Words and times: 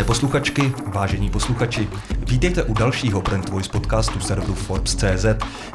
Vážené 0.00 0.08
posluchačky, 0.08 0.72
vážení 0.86 1.30
posluchači, 1.30 1.88
vítejte 2.28 2.62
u 2.62 2.74
dalšího 2.74 3.22
Brand 3.22 3.48
Voice 3.48 3.70
podcastu 3.70 4.20
serveru 4.20 4.54
Forbes.cz. 4.54 5.26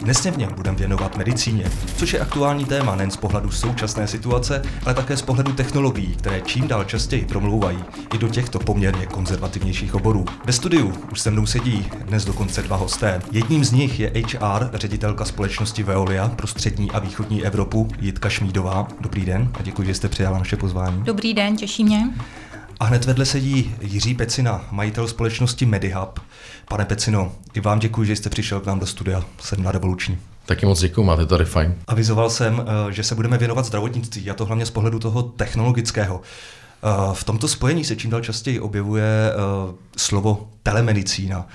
Dnes 0.02 0.22
se 0.22 0.32
v 0.32 0.38
něm 0.38 0.50
budeme 0.56 0.78
věnovat 0.78 1.18
medicíně, 1.18 1.72
což 1.98 2.14
je 2.14 2.20
aktuální 2.20 2.66
téma 2.66 2.96
nejen 2.96 3.12
z 3.12 3.18
pohledu 3.18 3.52
současné 3.52 4.08
situace, 4.08 4.62
ale 4.86 4.94
také 4.94 5.18
z 5.18 5.22
pohledu 5.22 5.54
technologií, 5.54 6.16
které 6.16 6.42
čím 6.42 6.68
dál 6.68 6.84
častěji 6.84 7.26
promlouvají 7.26 7.78
i 8.14 8.18
do 8.18 8.28
těchto 8.28 8.60
poměrně 8.60 9.06
konzervativnějších 9.06 9.96
oborů. 9.96 10.26
Ve 10.46 10.54
studiu 10.54 10.94
už 11.12 11.22
se 11.22 11.32
mnou 11.32 11.46
sedí 11.46 11.88
dnes 12.06 12.26
dokonce 12.26 12.62
dva 12.62 12.78
hosté. 12.78 13.22
Jedním 13.32 13.66
z 13.66 13.72
nich 13.72 14.00
je 14.00 14.12
HR, 14.16 14.70
ředitelka 14.74 15.26
společnosti 15.26 15.84
Veolia 15.84 16.30
pro 16.30 16.48
střední 16.48 16.92
a 16.92 17.00
východní 17.00 17.46
Evropu, 17.46 17.88
Jitka 18.00 18.30
Šmídová. 18.30 18.88
Dobrý 19.02 19.26
den 19.26 19.52
a 19.60 19.62
děkuji, 19.62 19.88
že 19.88 19.94
jste 19.94 20.10
přijala 20.10 20.38
naše 20.38 20.58
pozvání. 20.58 21.04
Dobrý 21.04 21.34
den, 21.34 21.58
těší 21.58 21.84
mě. 21.84 22.10
A 22.80 22.86
hned 22.86 23.06
vedle 23.06 23.26
sedí 23.26 23.76
Jiří 23.82 24.14
Pecina, 24.14 24.66
majitel 24.72 25.08
společnosti 25.08 25.66
MediHub. 25.66 26.20
Pane 26.70 26.86
Pecino, 26.86 27.32
i 27.54 27.60
vám 27.60 27.80
děkuji, 27.80 28.04
že 28.04 28.16
jste 28.16 28.30
přišel 28.30 28.60
k 28.60 28.66
nám 28.66 28.80
do 28.80 28.86
studia 28.86 29.24
7 29.42 29.68
revoluční. 29.68 30.18
Taky 30.46 30.66
moc 30.66 30.80
děkuji, 30.80 31.04
máte 31.04 31.26
tady 31.26 31.46
fajn. 31.46 31.76
Avizoval 31.88 32.30
jsem, 32.30 32.66
eh, 32.68 32.94
že 32.94 33.04
se 33.04 33.16
budeme 33.16 33.38
věnovat 33.38 33.66
zdravotnictví, 33.66 34.30
a 34.30 34.34
to 34.34 34.46
hlavně 34.46 34.66
z 34.66 34.72
pohledu 34.72 35.00
toho 35.00 35.24
technologického. 35.24 36.22
Eh, 36.84 36.88
v 37.14 37.24
tomto 37.24 37.48
spojení 37.48 37.84
se 37.84 37.96
čím 37.96 38.12
dál 38.12 38.22
častěji 38.22 38.60
objevuje 38.60 39.04
eh, 39.04 39.36
slovo 39.98 40.50
telemedicína. 40.64 41.48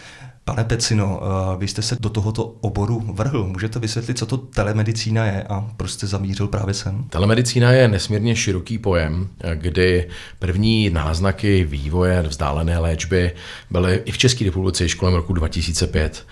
Pane 0.50 0.64
Pecino, 0.64 1.20
vy 1.58 1.68
jste 1.68 1.82
se 1.82 1.96
do 2.00 2.08
tohoto 2.08 2.44
oboru 2.44 3.02
vrhl. 3.12 3.46
Můžete 3.46 3.78
vysvětlit, 3.78 4.18
co 4.18 4.26
to 4.26 4.36
telemedicína 4.36 5.26
je 5.26 5.42
a 5.42 5.70
proč 5.76 5.90
jste 5.90 6.06
zamířil 6.06 6.48
právě 6.48 6.74
sem? 6.74 7.04
Telemedicína 7.10 7.72
je 7.72 7.88
nesmírně 7.88 8.36
široký 8.36 8.78
pojem, 8.78 9.28
kdy 9.54 10.08
první 10.38 10.90
náznaky 10.90 11.64
vývoje 11.64 12.22
vzdálené 12.22 12.78
léčby 12.78 13.32
byly 13.70 14.02
i 14.04 14.12
v 14.12 14.18
České 14.18 14.44
republice 14.44 14.82
již 14.82 14.94
kolem 14.94 15.14
roku 15.14 15.32
2005. 15.32 16.26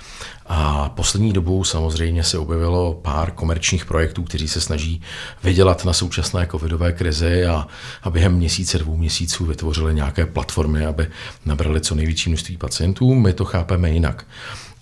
A 0.49 0.89
poslední 0.89 1.33
dobou 1.33 1.65
samozřejmě 1.65 2.25
se 2.25 2.39
objevilo 2.39 2.95
pár 2.95 3.31
komerčních 3.31 3.85
projektů, 3.85 4.23
kteří 4.23 4.49
se 4.49 4.61
snaží 4.61 5.03
vydělat 5.45 5.85
na 5.85 5.93
současné 5.93 6.49
covidové 6.51 6.93
krizi 6.93 7.47
a, 7.47 7.67
a 8.03 8.11
během 8.11 8.33
měsíce, 8.33 8.79
dvou 8.79 8.97
měsíců 8.97 9.45
vytvořili 9.45 9.95
nějaké 9.95 10.27
platformy, 10.27 10.87
aby 10.87 11.07
nabrali 11.47 11.81
co 11.81 11.95
největší 11.95 12.31
množství 12.31 12.57
pacientů. 12.57 13.15
My 13.15 13.33
to 13.33 13.45
chápeme 13.45 13.91
jinak. 13.91 14.27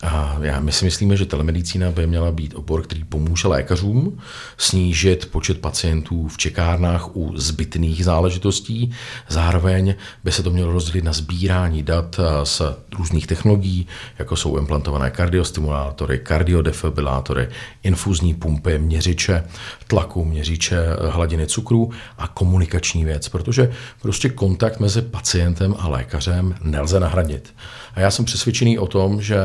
A 0.02 0.36
já 0.40 0.60
my 0.60 0.72
si 0.72 0.84
myslíme, 0.84 1.16
že 1.16 1.26
telemedicína 1.26 1.90
by 1.90 2.06
měla 2.06 2.32
být 2.32 2.54
obor, 2.54 2.82
který 2.82 3.04
pomůže 3.04 3.48
lékařům 3.48 4.18
snížit 4.56 5.30
počet 5.30 5.60
pacientů 5.60 6.28
v 6.28 6.36
čekárnách 6.36 7.16
u 7.16 7.32
zbytných 7.36 8.04
záležitostí. 8.04 8.90
Zároveň 9.28 9.94
by 10.24 10.32
se 10.32 10.42
to 10.42 10.50
mělo 10.50 10.72
rozdělit 10.72 11.04
na 11.04 11.12
sbírání 11.12 11.82
dat 11.82 12.20
z 12.44 12.62
různých 12.98 13.26
technologií, 13.26 13.86
jako 14.18 14.36
jsou 14.36 14.56
implantované 14.58 15.10
kardiostimulátory, 15.10 16.18
kardiodefibrilátory, 16.18 17.48
infuzní 17.82 18.34
pumpy, 18.34 18.78
měřiče 18.78 19.44
tlaku, 19.86 20.24
měřiče 20.24 20.76
hladiny 21.08 21.46
cukru 21.46 21.90
a 22.18 22.28
komunikační 22.28 23.04
věc, 23.04 23.28
protože 23.28 23.72
prostě 24.02 24.28
kontakt 24.28 24.80
mezi 24.80 25.02
pacientem 25.02 25.74
a 25.78 25.88
lékařem 25.88 26.54
nelze 26.62 27.00
nahradit. 27.00 27.54
A 27.94 28.00
já 28.00 28.10
jsem 28.10 28.24
přesvědčený 28.24 28.78
o 28.78 28.86
tom, 28.86 29.22
že 29.22 29.36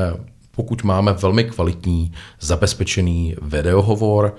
pokud 0.51 0.83
máme 0.83 1.13
velmi 1.13 1.43
kvalitní, 1.43 2.13
zabezpečený 2.39 3.35
videohovor, 3.41 4.35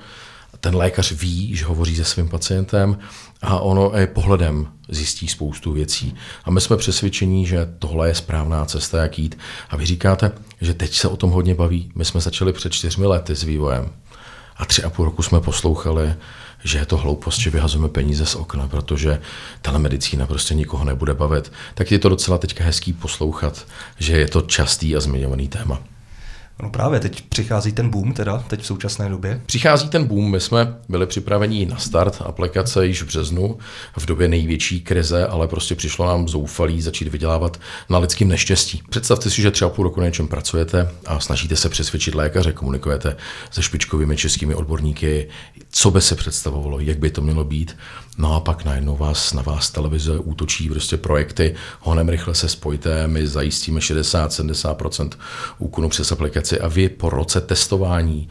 ten 0.61 0.77
lékař 0.77 1.13
ví, 1.13 1.57
že 1.57 1.65
hovoří 1.65 1.97
se 1.97 2.05
svým 2.05 2.29
pacientem 2.29 2.99
a 3.43 3.59
ono 3.59 3.99
i 3.99 4.07
pohledem 4.07 4.69
zjistí 4.89 5.29
spoustu 5.29 5.73
věcí. 5.73 6.15
A 6.45 6.51
my 6.51 6.61
jsme 6.61 6.77
přesvědčení, 6.77 7.47
že 7.47 7.69
tohle 7.79 8.09
je 8.09 8.15
správná 8.15 8.65
cesta, 8.65 9.03
jak 9.03 9.19
jít. 9.19 9.39
A 9.71 9.77
vy 9.77 9.87
říkáte, 9.87 10.33
že 10.61 10.75
teď 10.75 10.95
se 10.95 11.09
o 11.09 11.17
tom 11.17 11.31
hodně 11.31 11.55
baví. 11.55 11.93
My 11.95 12.05
jsme 12.05 12.21
začali 12.21 12.53
před 12.53 12.73
čtyřmi 12.73 13.07
lety 13.07 13.37
s 13.37 13.43
vývojem. 13.43 13.91
A 14.57 14.65
tři 14.65 14.83
a 14.85 14.91
půl 14.91 15.05
roku 15.05 15.23
jsme 15.23 15.41
poslouchali, 15.41 16.15
že 16.65 16.79
je 16.79 16.87
to 16.87 16.97
hloupost, 16.97 17.39
že 17.39 17.51
vyhazujeme 17.51 17.89
peníze 17.89 18.27
z 18.27 18.35
okna, 18.35 18.69
protože 18.69 19.21
telemedicína 19.63 20.27
prostě 20.27 20.55
nikoho 20.55 20.85
nebude 20.85 21.15
bavit. 21.15 21.53
Tak 21.75 21.93
je 21.93 21.99
to 21.99 22.09
docela 22.09 22.39
teďka 22.39 22.65
hezký 22.65 22.93
poslouchat, 22.93 23.67
že 23.99 24.19
je 24.19 24.29
to 24.29 24.41
častý 24.41 24.97
a 24.97 25.01
zmiňovaný 25.01 25.49
téma. 25.49 25.83
No 26.63 26.71
právě, 26.71 27.01
teď 27.01 27.23
přichází 27.29 27.73
ten 27.73 27.91
boom 27.91 28.13
teda, 28.13 28.45
teď 28.49 28.61
v 28.61 28.67
současné 28.67 29.09
době. 29.09 29.41
Přichází 29.47 29.89
ten 29.89 30.05
boom, 30.05 30.31
my 30.31 30.41
jsme 30.41 30.77
byli 30.89 31.07
připraveni 31.07 31.67
na 31.67 31.77
start 31.77 32.23
aplikace 32.25 32.87
již 32.87 33.03
v 33.03 33.07
březnu, 33.07 33.59
v 33.97 34.07
době 34.07 34.29
největší 34.29 34.81
krize, 34.81 35.27
ale 35.27 35.49
prostě 35.49 35.75
přišlo 35.75 36.07
nám 36.07 36.29
zoufalý 36.29 36.83
začít 36.83 37.09
vydělávat 37.09 37.61
na 37.91 37.99
lidském 37.99 38.29
neštěstí. 38.29 38.83
Představte 38.91 39.31
si, 39.31 39.43
že 39.43 39.51
třeba 39.51 39.71
půl 39.71 39.85
roku 39.85 40.01
na 40.01 40.07
něčem 40.07 40.29
pracujete 40.29 40.89
a 41.07 41.21
snažíte 41.21 41.57
se 41.57 41.69
přesvědčit 41.69 42.15
lékaře, 42.15 42.53
komunikujete 42.53 43.17
se 43.51 43.63
špičkovými 43.63 44.17
českými 44.17 44.55
odborníky, 44.55 45.29
co 45.71 45.91
by 45.91 46.01
se 46.01 46.15
představovalo, 46.15 46.81
jak 46.81 46.99
by 46.99 47.11
to 47.11 47.21
mělo 47.21 47.45
být. 47.45 47.77
No 48.19 48.35
a 48.35 48.41
pak 48.41 48.65
najednou 48.65 48.97
vás, 48.97 49.33
na 49.33 49.43
vás 49.43 49.71
televize 49.71 50.19
útočí 50.19 50.69
prostě 50.69 50.97
projekty, 50.97 51.55
honem 51.81 52.09
rychle 52.09 52.35
se 52.35 52.49
spojte, 52.49 53.09
my 53.09 53.27
zajistíme 53.27 53.81
60-70% 53.81 55.11
úkonu 55.59 55.89
přes 55.89 56.13
aplikaci 56.13 56.61
a 56.61 56.69
vy 56.69 56.89
po 56.89 57.11
roce 57.11 57.41
testování 57.41 58.29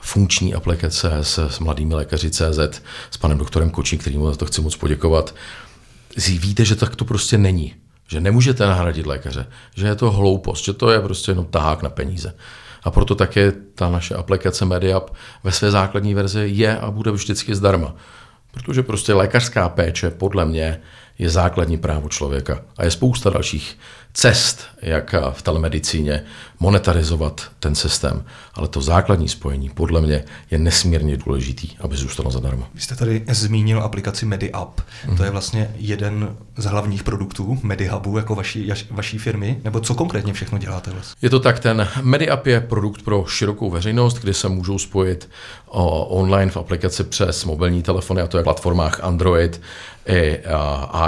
funkční 0.00 0.54
aplikace 0.54 1.10
s, 1.22 1.48
s 1.48 1.58
mladými 1.58 1.94
lékaři 1.94 2.30
CZ, 2.30 2.82
s 3.10 3.16
panem 3.16 3.38
doktorem 3.38 3.70
Kočí, 3.70 3.98
kterým 3.98 4.24
za 4.24 4.36
to 4.36 4.46
chci 4.46 4.60
moc 4.60 4.76
poděkovat, 4.76 5.34
víte, 6.28 6.64
že 6.64 6.76
tak 6.76 6.96
to 6.96 7.04
prostě 7.04 7.38
není. 7.38 7.74
Že 8.08 8.20
nemůžete 8.20 8.66
nahradit 8.66 9.06
lékaře, 9.06 9.46
že 9.74 9.86
je 9.86 9.94
to 9.94 10.10
hloupost, 10.10 10.64
že 10.64 10.72
to 10.72 10.90
je 10.90 11.00
prostě 11.00 11.30
jenom 11.30 11.46
tahák 11.46 11.82
na 11.82 11.90
peníze. 11.90 12.34
A 12.82 12.90
proto 12.90 13.14
také 13.14 13.52
ta 13.74 13.90
naše 13.90 14.14
aplikace 14.14 14.64
MediUp 14.64 15.10
ve 15.44 15.52
své 15.52 15.70
základní 15.70 16.14
verzi 16.14 16.48
je 16.52 16.78
a 16.78 16.90
bude 16.90 17.10
vždycky 17.10 17.54
zdarma. 17.54 17.94
Protože 18.56 18.82
prostě 18.82 19.14
lékařská 19.14 19.68
péče 19.68 20.10
podle 20.10 20.44
mě 20.44 20.80
je 21.18 21.30
základní 21.30 21.78
právo 21.78 22.08
člověka. 22.08 22.62
A 22.76 22.84
je 22.84 22.90
spousta 22.90 23.30
dalších 23.30 23.78
cest, 24.14 24.64
jak 24.82 25.14
v 25.30 25.42
telemedicíně 25.42 26.24
monetarizovat 26.60 27.50
ten 27.60 27.74
systém. 27.74 28.24
Ale 28.54 28.68
to 28.68 28.80
základní 28.80 29.28
spojení 29.28 29.70
podle 29.70 30.00
mě 30.00 30.24
je 30.50 30.58
nesmírně 30.58 31.16
důležitý, 31.16 31.68
aby 31.80 31.96
zůstalo 31.96 32.30
zadarmo. 32.30 32.66
Vy 32.74 32.80
jste 32.80 32.96
tady 32.96 33.24
zmínil 33.28 33.80
aplikaci 33.80 34.26
MediUp. 34.26 34.80
Mm-hmm. 34.80 35.16
To 35.16 35.24
je 35.24 35.30
vlastně 35.30 35.70
jeden 35.76 36.36
z 36.56 36.64
hlavních 36.64 37.04
produktů 37.04 37.58
MediHubu 37.62 38.18
jako 38.18 38.34
vaší, 38.34 38.72
vaší 38.90 39.18
firmy. 39.18 39.60
Nebo 39.64 39.80
co 39.80 39.94
konkrétně 39.94 40.32
všechno 40.32 40.58
děláte 40.58 40.90
vlastně? 40.90 41.14
Je 41.22 41.30
to 41.30 41.40
tak, 41.40 41.60
ten 41.60 41.88
MediUp 42.02 42.46
je 42.46 42.60
produkt 42.60 43.02
pro 43.02 43.24
širokou 43.28 43.70
veřejnost, 43.70 44.18
kde 44.18 44.34
se 44.34 44.48
můžou 44.48 44.78
spojit 44.78 45.28
online 45.84 46.50
v 46.50 46.56
aplikaci 46.56 47.04
přes 47.04 47.44
mobilní 47.44 47.82
telefony, 47.82 48.22
a 48.22 48.26
to 48.26 48.36
je 48.36 48.42
v 48.42 48.44
platformách 48.44 49.04
Android 49.04 49.60
i 50.08 50.42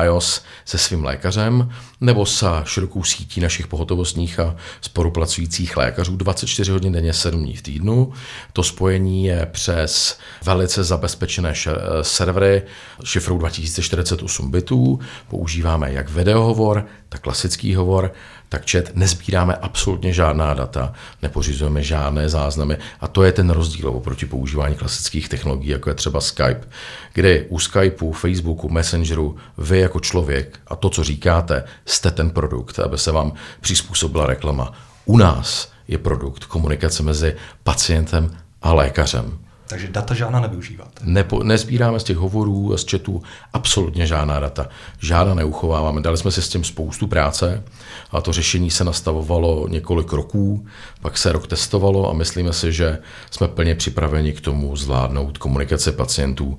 iOS 0.05 0.45
se 0.65 0.79
svým 0.79 1.05
lékařem 1.05 1.71
nebo 2.01 2.27
s 2.27 2.63
širokou 2.65 3.03
sítí 3.03 3.41
našich 3.41 3.67
pohotovostních 3.67 4.41
a 4.41 4.57
spolupracujících 4.81 5.77
lékařů 5.77 6.17
24 6.17 6.73
hodin 6.73 6.93
denně 6.93 7.13
7 7.13 7.43
dní 7.43 7.57
v 7.57 7.63
týdnu. 7.63 8.13
To 8.53 8.63
spojení 8.63 9.25
je 9.25 9.49
přes 9.53 10.19
velice 10.45 10.85
zabezpečené 10.85 11.55
servery 12.03 12.63
šifrou 13.05 13.39
2048 13.39 14.51
bitů. 14.51 15.01
Používáme 15.29 15.93
jak 15.93 16.11
videohovor, 16.11 16.87
tak 17.09 17.21
klasický 17.21 17.75
hovor, 17.75 18.13
tak 18.49 18.71
chat 18.71 18.85
nezbíráme 18.95 19.55
absolutně 19.55 20.13
žádná 20.13 20.55
data, 20.55 20.93
nepořizujeme 21.23 21.83
žádné 21.83 22.29
záznamy 22.29 22.77
a 23.01 23.09
to 23.09 23.25
je 23.25 23.33
ten 23.33 23.51
rozdíl 23.51 23.89
oproti 23.89 24.27
používání 24.27 24.75
klasických 24.75 25.29
technologií, 25.29 25.69
jako 25.69 25.91
je 25.91 25.95
třeba 25.95 26.21
Skype, 26.21 26.69
kdy 27.13 27.47
u 27.49 27.59
Skypeu, 27.59 28.13
Facebooku, 28.13 28.69
Messengeru 28.69 29.37
vy 29.59 29.79
jako 29.79 30.01
člověk 30.01 30.59
a 30.67 30.77
to, 30.77 30.91
co 30.91 31.05
říkáte, 31.05 31.65
jste 31.87 32.11
ten 32.11 32.31
produkt, 32.31 32.79
aby 32.79 32.99
se 32.99 33.13
vám 33.13 33.33
přizpůsobila 33.61 34.27
reklama. 34.27 34.73
U 35.05 35.17
nás 35.17 35.73
je 35.89 35.99
produkt 35.99 36.45
komunikace 36.45 37.03
mezi 37.03 37.37
pacientem 37.63 38.31
a 38.63 38.73
lékařem. 38.73 39.39
Takže 39.69 39.89
data 39.89 40.15
žádná 40.15 40.41
nevyužíváte? 40.41 41.01
Nepo, 41.05 41.43
nezbíráme 41.43 42.01
z 42.01 42.05
těch 42.05 42.17
hovorů 42.17 42.75
a 42.75 42.79
z 42.79 42.91
chatů 42.91 43.23
absolutně 43.53 44.07
žádná 44.07 44.41
data. 44.41 44.69
Žádná 45.01 45.35
neuchováváme. 45.35 46.01
Dali 46.01 46.17
jsme 46.17 46.31
si 46.31 46.43
s 46.43 46.49
tím 46.49 46.65
spoustu 46.65 47.07
práce 47.07 47.63
a 48.11 48.21
to 48.21 48.33
řešení 48.33 48.71
se 48.71 48.85
nastavovalo 48.85 49.69
několik 49.69 50.13
roků, 50.13 50.67
pak 51.01 51.19
se 51.19 51.33
rok 51.33 51.47
testovalo 51.47 52.11
a 52.11 52.13
myslíme 52.13 52.53
si, 52.53 52.73
že 52.73 52.99
jsme 53.31 53.49
plně 53.49 53.75
připraveni 53.75 54.33
k 54.33 54.41
tomu 54.41 54.77
zvládnout 54.77 55.39
komunikace 55.39 55.93
pacientů 55.93 56.59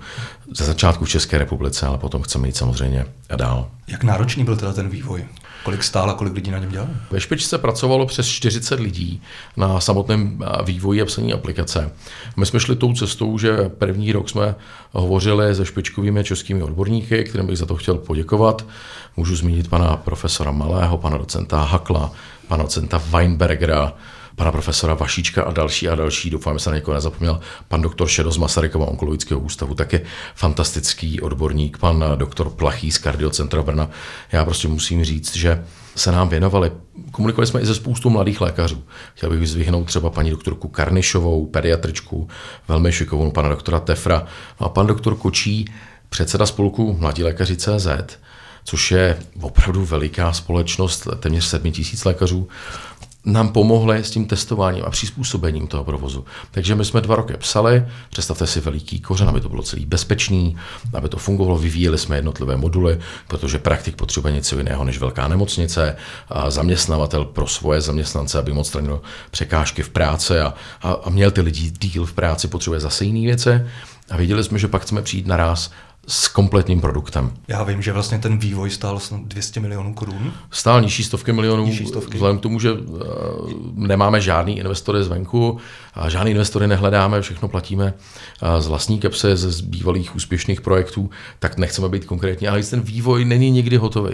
ze 0.53 0.65
začátku 0.65 1.05
v 1.05 1.09
České 1.09 1.37
republice, 1.37 1.85
ale 1.85 1.97
potom 1.97 2.21
chceme 2.21 2.47
jít 2.47 2.55
samozřejmě 2.55 3.05
a 3.29 3.35
dál. 3.35 3.67
Jak 3.87 4.03
náročný 4.03 4.43
byl 4.43 4.57
teda 4.57 4.73
ten 4.73 4.89
vývoj? 4.89 5.25
Kolik 5.63 5.83
stál 5.83 6.09
a 6.09 6.13
kolik 6.13 6.33
lidí 6.33 6.51
na 6.51 6.57
něm 6.57 6.71
dělalo? 6.71 6.89
Ve 7.11 7.21
špičce 7.21 7.57
pracovalo 7.57 8.05
přes 8.05 8.27
40 8.27 8.79
lidí 8.79 9.21
na 9.57 9.79
samotném 9.79 10.39
vývoji 10.63 11.01
a 11.01 11.05
psaní 11.05 11.33
aplikace. 11.33 11.91
My 12.37 12.45
jsme 12.45 12.59
šli 12.59 12.75
tou 12.75 12.93
cestou, 12.93 13.37
že 13.37 13.69
první 13.69 14.11
rok 14.11 14.29
jsme 14.29 14.55
hovořili 14.91 15.55
se 15.55 15.65
špičkovými 15.65 16.23
českými 16.23 16.63
odborníky, 16.63 17.23
kterým 17.23 17.47
bych 17.47 17.57
za 17.57 17.65
to 17.65 17.75
chtěl 17.75 17.95
poděkovat. 17.95 18.65
Můžu 19.17 19.35
zmínit 19.35 19.67
pana 19.67 19.97
profesora 19.97 20.51
Malého, 20.51 20.97
pana 20.97 21.17
docenta 21.17 21.63
Hakla, 21.63 22.11
pana 22.47 22.63
docenta 22.63 23.01
Weinbergera, 23.09 23.93
pana 24.39 24.51
profesora 24.51 24.93
Vašíčka 24.93 25.43
a 25.43 25.51
další 25.51 25.89
a 25.89 25.95
další, 25.95 26.29
doufám, 26.29 26.55
že 26.55 26.63
se 26.63 26.69
na 26.69 26.75
někoho 26.75 26.95
nezapomněl, 26.95 27.39
pan 27.67 27.81
doktor 27.81 28.07
Šedo 28.07 28.31
z 28.31 28.37
Masarykova 28.37 28.85
onkologického 28.85 29.39
ústavu, 29.39 29.75
taky 29.75 30.01
fantastický 30.35 31.21
odborník, 31.21 31.77
pan 31.77 32.05
doktor 32.15 32.49
Plachý 32.49 32.91
z 32.91 32.97
kardiocentra 32.97 33.61
Brna. 33.61 33.89
Já 34.31 34.45
prostě 34.45 34.67
musím 34.67 35.05
říct, 35.05 35.35
že 35.35 35.63
se 35.95 36.11
nám 36.11 36.29
věnovali. 36.29 36.71
Komunikovali 37.11 37.47
jsme 37.47 37.61
i 37.61 37.65
ze 37.65 37.75
spoustu 37.75 38.09
mladých 38.09 38.41
lékařů. 38.41 38.83
Chtěl 39.15 39.29
bych 39.29 39.39
vyzvihnout 39.39 39.87
třeba 39.87 40.09
paní 40.09 40.29
doktorku 40.29 40.67
Karnišovou, 40.67 41.45
pediatričku, 41.45 42.27
velmi 42.67 42.91
šikovnou 42.91 43.31
pana 43.31 43.49
doktora 43.49 43.79
Tefra 43.79 44.27
no 44.61 44.65
a 44.65 44.69
pan 44.69 44.87
doktor 44.87 45.15
Kočí, 45.15 45.65
předseda 46.09 46.45
spolku 46.45 46.97
Mladí 46.99 47.23
lékaři 47.23 47.57
CZ, 47.57 47.87
což 48.63 48.91
je 48.91 49.19
opravdu 49.41 49.85
veliká 49.85 50.33
společnost, 50.33 51.07
téměř 51.19 51.45
7 51.45 51.71
tisíc 51.71 52.05
lékařů, 52.05 52.47
nám 53.33 53.49
pomohly 53.49 53.97
s 53.97 54.11
tím 54.11 54.25
testováním 54.25 54.83
a 54.85 54.89
přizpůsobením 54.89 55.67
toho 55.67 55.83
provozu. 55.83 56.25
Takže 56.51 56.75
my 56.75 56.85
jsme 56.85 57.01
dva 57.01 57.15
roky 57.15 57.33
psali, 57.37 57.85
představte 58.09 58.47
si 58.47 58.59
veliký 58.59 58.99
kořen, 58.99 59.29
aby 59.29 59.41
to 59.41 59.49
bylo 59.49 59.63
celý 59.63 59.85
bezpečný, 59.85 60.57
aby 60.93 61.09
to 61.09 61.17
fungovalo, 61.17 61.57
vyvíjeli 61.57 61.97
jsme 61.97 62.15
jednotlivé 62.15 62.57
moduly, 62.57 62.99
protože 63.27 63.59
praktik 63.59 63.95
potřebuje 63.95 64.33
něco 64.33 64.57
jiného 64.57 64.83
než 64.83 64.99
velká 64.99 65.27
nemocnice, 65.27 65.95
a 66.29 66.49
zaměstnavatel 66.49 67.25
pro 67.25 67.47
svoje 67.47 67.81
zaměstnance, 67.81 68.39
aby 68.39 68.53
moc 68.53 68.69
odstranil 68.69 69.01
překážky 69.31 69.83
v 69.83 69.89
práci 69.89 70.39
a, 70.39 70.53
a, 70.81 70.91
a 70.91 71.09
měl 71.09 71.31
ty 71.31 71.41
lidi 71.41 71.71
díl 71.71 72.05
v 72.05 72.13
práci, 72.13 72.47
potřebuje 72.47 72.79
zase 72.79 73.05
jiné 73.05 73.19
věci. 73.19 73.61
A 74.09 74.17
věděli 74.17 74.43
jsme, 74.43 74.59
že 74.59 74.67
pak 74.67 74.81
chceme 74.81 75.01
přijít 75.01 75.27
naraz 75.27 75.71
s 76.07 76.27
kompletním 76.27 76.81
produktem. 76.81 77.31
Já 77.47 77.63
vím, 77.63 77.81
že 77.81 77.91
vlastně 77.91 78.19
ten 78.19 78.37
vývoj 78.37 78.69
stál 78.69 78.99
200 79.23 79.59
milionů 79.59 79.93
korun. 79.93 80.33
Stál 80.51 80.81
nižší 80.81 81.03
stovky 81.03 81.33
milionů, 81.33 81.65
nižší 81.65 81.85
stovky. 81.85 82.13
vzhledem 82.13 82.37
k 82.37 82.41
tomu, 82.41 82.59
že 82.59 82.71
uh, 82.71 82.99
nemáme 83.75 84.21
žádný 84.21 84.57
investory 84.57 85.03
zvenku, 85.03 85.57
a 85.93 86.09
žádný 86.09 86.31
investory 86.31 86.67
nehledáme, 86.67 87.21
všechno 87.21 87.47
platíme 87.47 87.93
uh, 88.43 88.59
z 88.59 88.67
vlastní 88.67 88.99
kepse, 88.99 89.35
ze 89.35 89.63
bývalých 89.63 90.15
úspěšných 90.15 90.61
projektů, 90.61 91.09
tak 91.39 91.57
nechceme 91.57 91.89
být 91.89 92.05
konkrétní, 92.05 92.47
ale 92.47 92.63
ten 92.63 92.81
vývoj 92.81 93.25
není 93.25 93.51
nikdy 93.51 93.77
hotový 93.77 94.13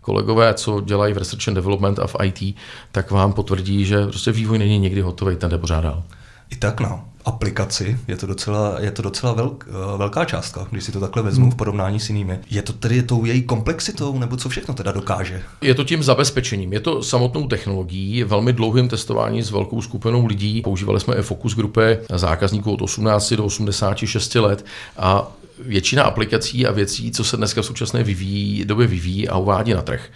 kolegové, 0.00 0.54
co 0.54 0.80
dělají 0.80 1.14
v 1.14 1.18
Research 1.18 1.48
and 1.48 1.54
Development 1.54 1.98
a 1.98 2.06
v 2.06 2.16
IT, 2.24 2.56
tak 2.92 3.10
vám 3.10 3.32
potvrdí, 3.32 3.84
že 3.84 4.06
prostě 4.06 4.32
vývoj 4.32 4.58
není 4.58 4.78
nikdy 4.78 5.00
hotový, 5.00 5.36
ten 5.36 5.50
jde 5.50 5.58
pořád 5.58 5.80
dál. 5.80 6.02
I 6.50 6.56
tak 6.56 6.80
no 6.80 7.04
aplikaci, 7.24 7.98
je 8.08 8.16
to 8.16 8.26
docela, 8.26 8.76
je 8.80 8.90
to 8.90 9.02
docela 9.02 9.32
velk, 9.32 9.66
eh, 9.68 9.98
velká 9.98 10.24
částka, 10.24 10.66
když 10.70 10.84
si 10.84 10.92
to 10.92 11.00
takhle 11.00 11.22
vezmu 11.22 11.50
v 11.50 11.54
porovnání 11.54 12.00
s 12.00 12.08
jinými. 12.08 12.38
Je 12.50 12.62
to 12.62 12.72
tedy 12.72 13.02
tou 13.02 13.24
její 13.24 13.42
komplexitou, 13.42 14.18
nebo 14.18 14.36
co 14.36 14.48
všechno 14.48 14.74
teda 14.74 14.92
dokáže? 14.92 15.42
Je 15.60 15.74
to 15.74 15.84
tím 15.84 16.02
zabezpečením, 16.02 16.72
je 16.72 16.80
to 16.80 17.02
samotnou 17.02 17.46
technologií, 17.46 18.24
velmi 18.24 18.52
dlouhým 18.52 18.88
testování 18.88 19.42
s 19.42 19.50
velkou 19.50 19.82
skupinou 19.82 20.26
lidí. 20.26 20.62
Používali 20.62 21.00
jsme 21.00 21.16
i 21.16 21.22
fokus 21.22 21.54
grupy 21.54 21.98
zákazníků 22.14 22.72
od 22.72 22.82
18 22.82 23.32
do 23.32 23.44
86 23.44 24.34
let 24.34 24.66
a 24.96 25.32
většina 25.58 26.02
aplikací 26.02 26.66
a 26.66 26.72
věcí, 26.72 27.10
co 27.12 27.24
se 27.24 27.36
dneska 27.36 27.62
v 27.62 27.66
současné 27.66 28.02
vyvíjí, 28.02 28.64
době 28.64 28.86
vyvíjí 28.86 29.28
a 29.28 29.36
uvádí 29.36 29.74
na 29.74 29.82
trh, 29.82 30.10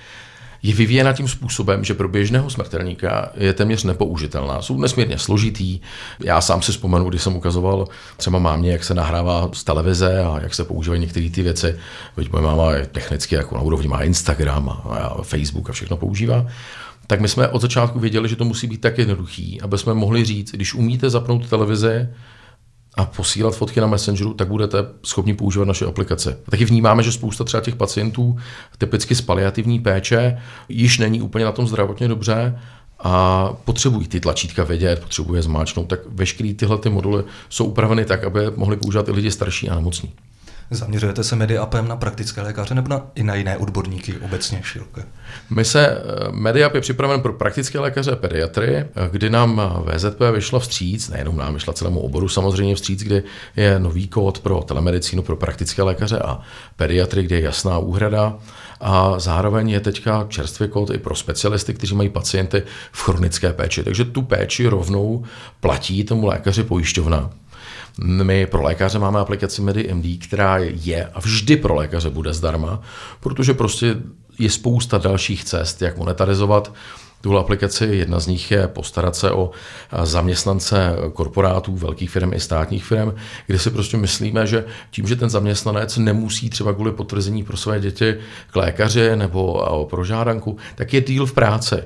je 0.63 0.75
vyvíjena 0.75 1.13
tím 1.13 1.29
způsobem, 1.29 1.85
že 1.85 1.95
pro 1.95 2.09
běžného 2.09 2.51
smrtelníka 2.51 3.33
je 3.37 3.53
téměř 3.53 3.85
nepoužitelná. 3.85 4.63
Jsou 4.63 4.81
nesmírně 4.81 5.19
složitý. 5.19 5.81
Já 6.25 6.41
sám 6.41 6.63
si 6.63 6.73
vzpomenu, 6.73 7.09
když 7.09 7.23
jsem 7.23 7.37
ukazoval 7.37 7.89
třeba 8.17 8.39
mámě, 8.39 8.73
jak 8.73 8.85
se 8.85 8.95
nahrává 8.95 9.51
z 9.53 9.65
televize 9.65 10.21
a 10.21 10.39
jak 10.43 10.55
se 10.55 10.65
používají 10.65 11.01
některé 11.01 11.31
ty 11.31 11.43
věci. 11.43 11.77
Veď 12.17 12.33
moje 12.33 12.45
máma 12.45 12.73
je 12.73 12.87
technicky 12.87 13.35
jako 13.35 13.55
na 13.55 13.61
úrovni 13.61 13.89
má 13.89 14.03
Instagram 14.03 14.69
a 14.69 15.23
Facebook 15.23 15.71
a 15.71 15.73
všechno 15.73 15.97
používá 15.97 16.47
tak 17.09 17.21
my 17.21 17.29
jsme 17.29 17.49
od 17.49 17.63
začátku 17.63 17.99
věděli, 17.99 18.29
že 18.29 18.37
to 18.37 18.45
musí 18.45 18.67
být 18.67 18.81
tak 18.81 18.99
jednoduchý, 18.99 19.61
aby 19.61 19.79
jsme 19.79 19.95
mohli 19.95 20.25
říct, 20.25 20.53
když 20.53 20.75
umíte 20.75 21.11
zapnout 21.11 21.49
televizi, 21.49 22.09
a 22.99 23.05
posílat 23.05 23.57
fotky 23.57 23.81
na 23.81 23.87
Messengeru, 23.87 24.35
tak 24.35 24.49
budete 24.49 24.79
schopni 25.07 25.35
používat 25.35 25.65
naše 25.65 25.87
aplikace. 25.87 26.39
A 26.47 26.51
taky 26.51 26.65
vnímáme, 26.65 27.03
že 27.03 27.13
spousta 27.13 27.45
třeba 27.45 27.61
těch 27.61 27.77
pacientů, 27.77 28.37
typicky 28.79 29.15
z 29.15 29.21
paliativní 29.21 29.81
péče, 29.81 30.39
již 30.69 30.99
není 30.99 31.23
úplně 31.23 31.45
na 31.45 31.53
tom 31.53 31.67
zdravotně 31.67 32.09
dobře 32.09 32.59
a 32.99 33.49
potřebují 33.65 34.09
ty 34.09 34.21
tlačítka 34.21 34.65
vědět, 34.65 35.01
potřebuje 35.01 35.43
zmáčknout, 35.43 35.89
tak 35.89 36.01
veškeré 36.09 36.55
tyhle 36.55 36.79
ty 36.79 36.91
moduly 36.91 37.25
jsou 37.49 37.65
upraveny 37.65 38.05
tak, 38.05 38.25
aby 38.25 38.41
mohli 38.57 38.77
používat 38.77 39.09
i 39.09 39.13
lidi 39.13 39.31
starší 39.31 39.69
a 39.69 39.75
nemocní. 39.75 40.13
Zaměřujete 40.71 41.25
se 41.25 41.37
MediApem 41.37 41.89
na 41.89 41.97
praktické 41.97 42.43
lékaře 42.43 42.75
nebo 42.75 42.89
na, 42.89 43.07
i 43.15 43.23
na 43.23 43.35
jiné 43.35 43.57
odborníky 43.57 44.17
obecně 44.17 44.61
široké? 44.65 45.03
My 45.51 45.65
se, 45.65 45.87
eh, 45.87 46.03
MediApp 46.33 46.75
je 46.75 46.81
připraven 46.81 47.21
pro 47.21 47.33
praktické 47.33 47.79
lékaře 47.79 48.13
a 48.13 48.17
pediatry, 48.17 48.87
kdy 49.11 49.31
nám 49.31 49.63
VZP 49.87 50.33
vyšla 50.33 50.59
vstříc, 50.59 51.09
nejenom 51.09 51.37
nám 51.37 51.55
vyšla 51.55 51.73
celému 51.73 52.01
oboru 52.01 52.29
samozřejmě 52.29 52.75
vstříc, 52.75 53.03
kdy 53.03 53.23
je 53.57 53.79
nový 53.79 54.09
kód 54.09 54.39
pro 54.39 54.61
telemedicínu 54.61 55.23
pro 55.23 55.37
praktické 55.37 55.83
lékaře 55.83 56.19
a 56.19 56.41
pediatry, 56.77 57.23
kde 57.23 57.37
je 57.37 57.43
jasná 57.43 57.79
úhrada 57.79 58.39
a 58.81 59.19
zároveň 59.19 59.71
je 59.71 59.81
teďka 59.81 60.27
čerstvý 60.29 60.69
kód 60.69 60.91
i 60.91 60.99
pro 60.99 61.15
specialisty, 61.15 61.75
kteří 61.75 61.95
mají 61.95 62.09
pacienty 62.09 62.63
v 62.93 63.03
chronické 63.03 63.53
péči. 63.53 63.83
Takže 63.83 64.05
tu 64.05 64.23
péči 64.23 64.67
rovnou 64.67 65.25
platí 65.61 66.05
tomu 66.05 66.27
lékaři 66.27 66.63
pojišťovna. 66.63 67.31
My 68.05 68.47
pro 68.47 68.63
lékaře 68.63 68.99
máme 68.99 69.19
aplikaci 69.19 69.63
MediMD, 69.63 70.25
která 70.25 70.59
je 70.59 71.07
a 71.07 71.21
vždy 71.21 71.57
pro 71.57 71.75
lékaře 71.75 72.11
bude 72.11 72.33
zdarma, 72.35 72.83
protože 73.21 73.55
prostě 73.55 73.97
je 74.39 74.51
spousta 74.51 74.99
dalších 74.99 75.45
cest, 75.45 75.83
jak 75.83 75.97
monetarizovat 75.99 76.75
tuhle 77.21 77.41
aplikaci. 77.41 77.85
Jedna 77.85 78.21
z 78.21 78.27
nich 78.27 78.51
je 78.51 78.69
postarat 78.69 79.17
se 79.17 79.33
o 79.33 79.51
zaměstnance 80.03 80.97
korporátů, 81.13 81.77
velkých 81.77 82.11
firm 82.11 82.33
i 82.33 82.41
státních 82.41 82.85
firm, 82.85 83.15
kde 83.47 83.59
si 83.59 83.71
prostě 83.71 83.97
myslíme, 83.97 84.47
že 84.47 84.65
tím, 84.91 85.07
že 85.07 85.17
ten 85.17 85.31
zaměstnanec 85.31 85.97
nemusí 85.97 86.51
třeba 86.51 86.73
kvůli 86.73 86.93
potvrzení 86.93 87.45
pro 87.45 87.57
své 87.57 87.81
děti 87.81 88.15
k 88.51 88.57
lékaři 88.57 89.17
nebo 89.17 89.87
pro 89.91 90.05
žádanku, 90.05 90.57
tak 90.75 90.95
je 90.95 91.01
díl 91.01 91.27
v 91.27 91.33
práci 91.33 91.77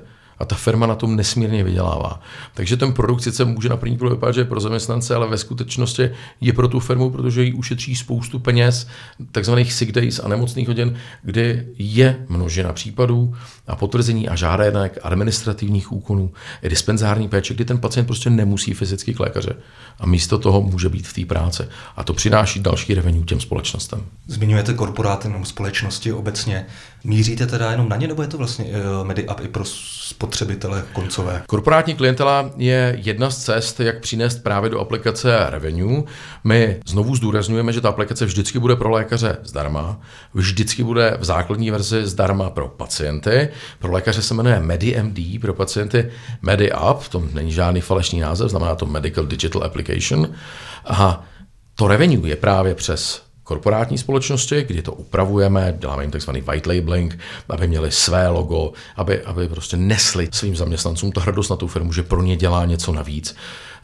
a 0.42 0.44
ta 0.44 0.56
firma 0.56 0.86
na 0.86 0.94
tom 0.94 1.16
nesmírně 1.16 1.64
vydělává. 1.64 2.20
Takže 2.54 2.76
ten 2.76 2.93
produkt 2.93 3.22
sice 3.22 3.44
může 3.44 3.69
na 3.69 3.76
první 3.76 3.96
pohled 3.96 4.14
vypadat, 4.14 4.32
že 4.32 4.40
je 4.40 4.44
pro 4.44 4.60
zaměstnance, 4.60 5.14
ale 5.14 5.26
ve 5.28 5.38
skutečnosti 5.38 6.10
je 6.40 6.52
pro 6.52 6.69
tu 6.69 6.81
firmu, 6.81 7.10
protože 7.10 7.43
jí 7.43 7.52
ušetří 7.52 7.96
spoustu 7.96 8.38
peněz, 8.38 8.86
takzvaných 9.32 9.72
sick 9.72 9.93
days 9.93 10.20
a 10.24 10.28
nemocných 10.28 10.69
hodin, 10.69 10.94
kdy 11.22 11.67
je 11.78 12.26
množina 12.28 12.72
případů 12.72 13.34
a 13.67 13.76
potvrzení 13.76 14.28
a 14.28 14.36
žádenek, 14.36 14.98
administrativních 15.02 15.93
úkonů, 15.93 16.31
i 16.62 16.69
dispenzární 16.69 17.28
péče, 17.28 17.55
kdy 17.55 17.64
ten 17.64 17.78
pacient 17.78 18.06
prostě 18.06 18.31
nemusí 18.31 18.74
fyzicky 18.74 19.14
k 19.14 19.20
lékaře 19.20 19.55
a 19.98 20.06
místo 20.06 20.38
toho 20.38 20.62
může 20.62 20.88
být 20.88 21.06
v 21.06 21.12
té 21.12 21.24
práci. 21.24 21.62
A 21.96 22.05
to 22.05 22.12
přináší 22.14 22.60
další 22.60 22.94
revenue 22.94 23.24
těm 23.24 23.40
společnostem. 23.40 24.05
Zmiňujete 24.26 24.74
korporáty 24.74 25.28
nebo 25.28 25.44
společnosti 25.44 26.12
obecně. 26.12 26.67
Míříte 27.05 27.46
teda 27.46 27.70
jenom 27.70 27.88
na 27.88 27.96
ně, 27.96 28.08
nebo 28.08 28.22
je 28.22 28.28
to 28.28 28.38
vlastně 28.38 28.64
uh, 28.64 29.06
MediApp 29.06 29.40
i 29.40 29.48
pro 29.48 29.64
spotřebitele 30.32 30.84
koncové? 30.93 31.43
Korporátní 31.46 31.94
klientela 31.94 32.51
je 32.56 32.98
jedna 33.03 33.31
z 33.31 33.39
cest, 33.39 33.81
jak 33.81 34.01
přinést 34.01 34.43
právě 34.43 34.70
do 34.70 34.81
aplikace 34.81 35.46
revenue. 35.48 36.03
My 36.44 36.81
znovu 36.86 37.17
zdůrazňujeme, 37.17 37.72
že 37.72 37.81
ta 37.81 37.89
aplikace 37.89 38.24
vždycky 38.24 38.58
bude 38.58 38.77
pro 38.77 38.91
lékaře 38.91 39.36
zdarma, 39.43 40.01
vždycky 40.34 40.84
bude 40.84 41.17
v 41.20 41.24
základní 41.24 41.70
verzi 41.70 42.06
zdarma 42.06 42.51
pro 42.51 42.69
pacienty. 42.69 43.48
Pro 43.79 43.93
lékaře 43.93 44.22
se 44.22 44.34
jmenuje 44.34 44.60
MediMD, 44.60 45.19
pro 45.41 45.55
pacienty 45.55 46.10
MediApp, 46.43 47.08
to 47.08 47.22
není 47.32 47.53
žádný 47.53 47.81
falešný 47.81 48.20
název, 48.20 48.51
znamená 48.51 48.74
to 48.74 48.86
Medical 48.86 49.27
Digital 49.27 49.65
Application. 49.65 50.29
A 50.86 51.24
to 51.74 51.89
revenue 51.89 52.29
je 52.29 52.36
právě 52.36 52.74
přes 52.74 53.22
korporátní 53.52 53.98
společnosti, 53.98 54.64
kdy 54.68 54.82
to 54.82 54.92
upravujeme, 54.92 55.74
děláme 55.78 56.04
jim 56.04 56.10
takzvaný 56.10 56.40
white 56.40 56.66
labeling, 56.66 57.18
aby 57.48 57.68
měli 57.68 57.92
své 57.92 58.28
logo, 58.28 58.72
aby, 58.96 59.22
aby 59.22 59.48
prostě 59.48 59.76
nesli 59.76 60.28
svým 60.32 60.56
zaměstnancům 60.56 61.12
to 61.12 61.20
hrdost 61.20 61.50
na 61.50 61.56
tu 61.56 61.66
firmu, 61.66 61.92
že 61.92 62.02
pro 62.02 62.22
ně 62.22 62.36
dělá 62.36 62.64
něco 62.64 62.92
navíc. 62.92 63.36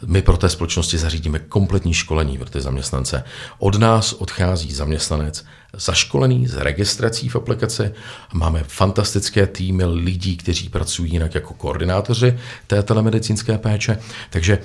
My 0.06 0.22
pro 0.22 0.36
té 0.36 0.48
společnosti 0.48 0.98
zařídíme 0.98 1.38
kompletní 1.38 1.94
školení 1.94 2.38
pro 2.38 2.50
ty 2.50 2.60
zaměstnance. 2.60 3.24
Od 3.58 3.78
nás 3.78 4.12
odchází 4.12 4.72
zaměstnanec 4.72 5.44
zaškolený 5.76 6.46
z 6.46 6.54
registrací 6.56 7.28
v 7.28 7.36
aplikaci 7.36 7.92
máme 8.32 8.64
fantastické 8.68 9.46
týmy 9.46 9.84
lidí, 9.84 10.36
kteří 10.36 10.68
pracují 10.68 11.12
jinak 11.12 11.34
jako 11.34 11.54
koordinátoři 11.54 12.38
té 12.66 12.82
telemedicínské 12.82 13.58
péče. 13.58 13.98
Takže 14.30 14.58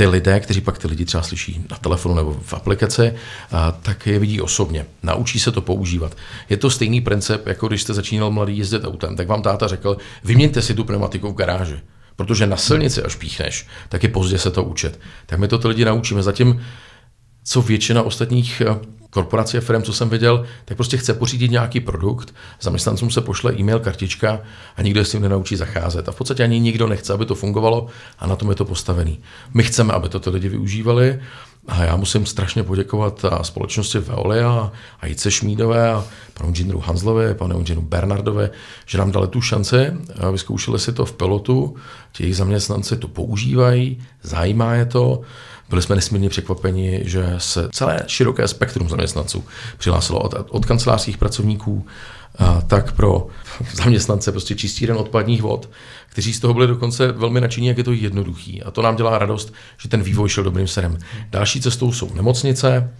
ty 0.00 0.06
lidé, 0.06 0.40
kteří 0.40 0.60
pak 0.60 0.78
ty 0.78 0.88
lidi 0.88 1.04
třeba 1.04 1.22
slyší 1.22 1.64
na 1.70 1.76
telefonu 1.76 2.14
nebo 2.14 2.40
v 2.42 2.54
aplikaci, 2.54 3.12
tak 3.82 4.06
je 4.06 4.18
vidí 4.18 4.40
osobně. 4.40 4.86
Naučí 5.02 5.40
se 5.40 5.52
to 5.52 5.60
používat. 5.60 6.16
Je 6.48 6.56
to 6.56 6.70
stejný 6.70 7.00
princip, 7.00 7.46
jako 7.46 7.68
když 7.68 7.82
jste 7.82 7.94
začínal 7.94 8.30
mladý 8.30 8.58
jezdit 8.58 8.84
autem, 8.84 9.16
tak 9.16 9.28
vám 9.28 9.42
táta 9.42 9.66
řekl, 9.66 9.96
vyměňte 10.24 10.62
si 10.62 10.74
tu 10.74 10.84
pneumatiku 10.84 11.28
v 11.28 11.34
garáži. 11.34 11.80
Protože 12.16 12.46
na 12.46 12.56
silnici, 12.56 13.02
až 13.02 13.14
píchneš, 13.14 13.66
tak 13.88 14.02
je 14.02 14.08
pozdě 14.08 14.38
se 14.38 14.50
to 14.50 14.64
učit. 14.64 15.00
Tak 15.26 15.38
my 15.38 15.48
to 15.48 15.58
ty 15.58 15.68
lidi 15.68 15.84
naučíme. 15.84 16.22
Zatím 16.22 16.60
co 17.44 17.62
většina 17.62 18.02
ostatních 18.02 18.62
eh, 18.66 19.00
korporací 19.10 19.58
a 19.58 19.60
firm, 19.60 19.82
co 19.82 19.92
jsem 19.92 20.08
viděl, 20.08 20.44
tak 20.64 20.76
prostě 20.76 20.96
chce 20.96 21.14
pořídit 21.14 21.50
nějaký 21.50 21.80
produkt, 21.80 22.34
zaměstnancům 22.60 23.10
se 23.10 23.20
pošle 23.20 23.54
e-mail, 23.54 23.78
kartička 23.78 24.40
a 24.76 24.82
nikdo 24.82 25.04
s 25.04 25.10
tím 25.10 25.22
nenaučí 25.22 25.56
zacházet. 25.56 26.08
A 26.08 26.12
v 26.12 26.16
podstatě 26.16 26.42
ani 26.42 26.60
nikdo 26.60 26.86
nechce, 26.86 27.12
aby 27.12 27.26
to 27.26 27.34
fungovalo 27.34 27.86
a 28.18 28.26
na 28.26 28.36
tom 28.36 28.50
je 28.50 28.54
to 28.54 28.64
postavený. 28.64 29.20
My 29.54 29.62
chceme, 29.62 29.92
aby 29.92 30.08
to 30.08 30.20
ty 30.20 30.30
lidi 30.30 30.48
využívali 30.48 31.20
a 31.68 31.84
já 31.84 31.96
musím 31.96 32.26
strašně 32.26 32.62
poděkovat 32.62 33.24
společnosti 33.42 33.98
Veolia 33.98 34.72
a 35.00 35.06
Jice 35.06 35.30
Šmídové 35.30 35.92
a 35.92 36.04
panu 36.34 36.48
inženýru 36.48 36.80
Hanzlovi, 36.80 37.34
panu 37.34 37.58
inženýru 37.58 37.86
Bernardovi, 37.86 38.50
že 38.86 38.98
nám 38.98 39.12
dali 39.12 39.28
tu 39.28 39.40
šanci, 39.40 39.76
vyzkoušeli 40.32 40.78
si 40.78 40.92
to 40.92 41.04
v 41.04 41.12
pilotu, 41.12 41.76
ti 42.12 42.22
jejich 42.22 42.36
zaměstnanci 42.36 42.96
to 42.96 43.08
používají, 43.08 44.02
zajímá 44.22 44.74
je 44.74 44.86
to, 44.86 45.20
byli 45.70 45.82
jsme 45.82 45.96
nesmírně 45.96 46.28
překvapeni, 46.28 47.00
že 47.04 47.34
se 47.38 47.68
celé 47.72 48.02
široké 48.06 48.48
spektrum 48.48 48.88
zaměstnanců 48.88 49.44
přihlásilo 49.78 50.20
od, 50.20 50.34
od 50.48 50.66
kancelářských 50.66 51.18
pracovníků, 51.18 51.86
a 52.38 52.60
tak 52.60 52.92
pro 52.92 53.26
zaměstnance 53.74 54.32
prostě 54.32 54.54
čistíren 54.54 54.96
odpadních 54.96 55.42
vod, 55.42 55.70
kteří 56.08 56.32
z 56.32 56.40
toho 56.40 56.54
byli 56.54 56.66
dokonce 56.66 57.12
velmi 57.12 57.40
nadšení, 57.40 57.66
jak 57.66 57.78
je 57.78 57.84
to 57.84 57.92
jednoduchý. 57.92 58.62
A 58.62 58.70
to 58.70 58.82
nám 58.82 58.96
dělá 58.96 59.18
radost, 59.18 59.52
že 59.78 59.88
ten 59.88 60.02
vývoj 60.02 60.28
šel 60.28 60.44
dobrým 60.44 60.66
směrem. 60.66 60.98
Další 61.30 61.60
cestou 61.60 61.92
jsou 61.92 62.14
nemocnice, 62.14 62.90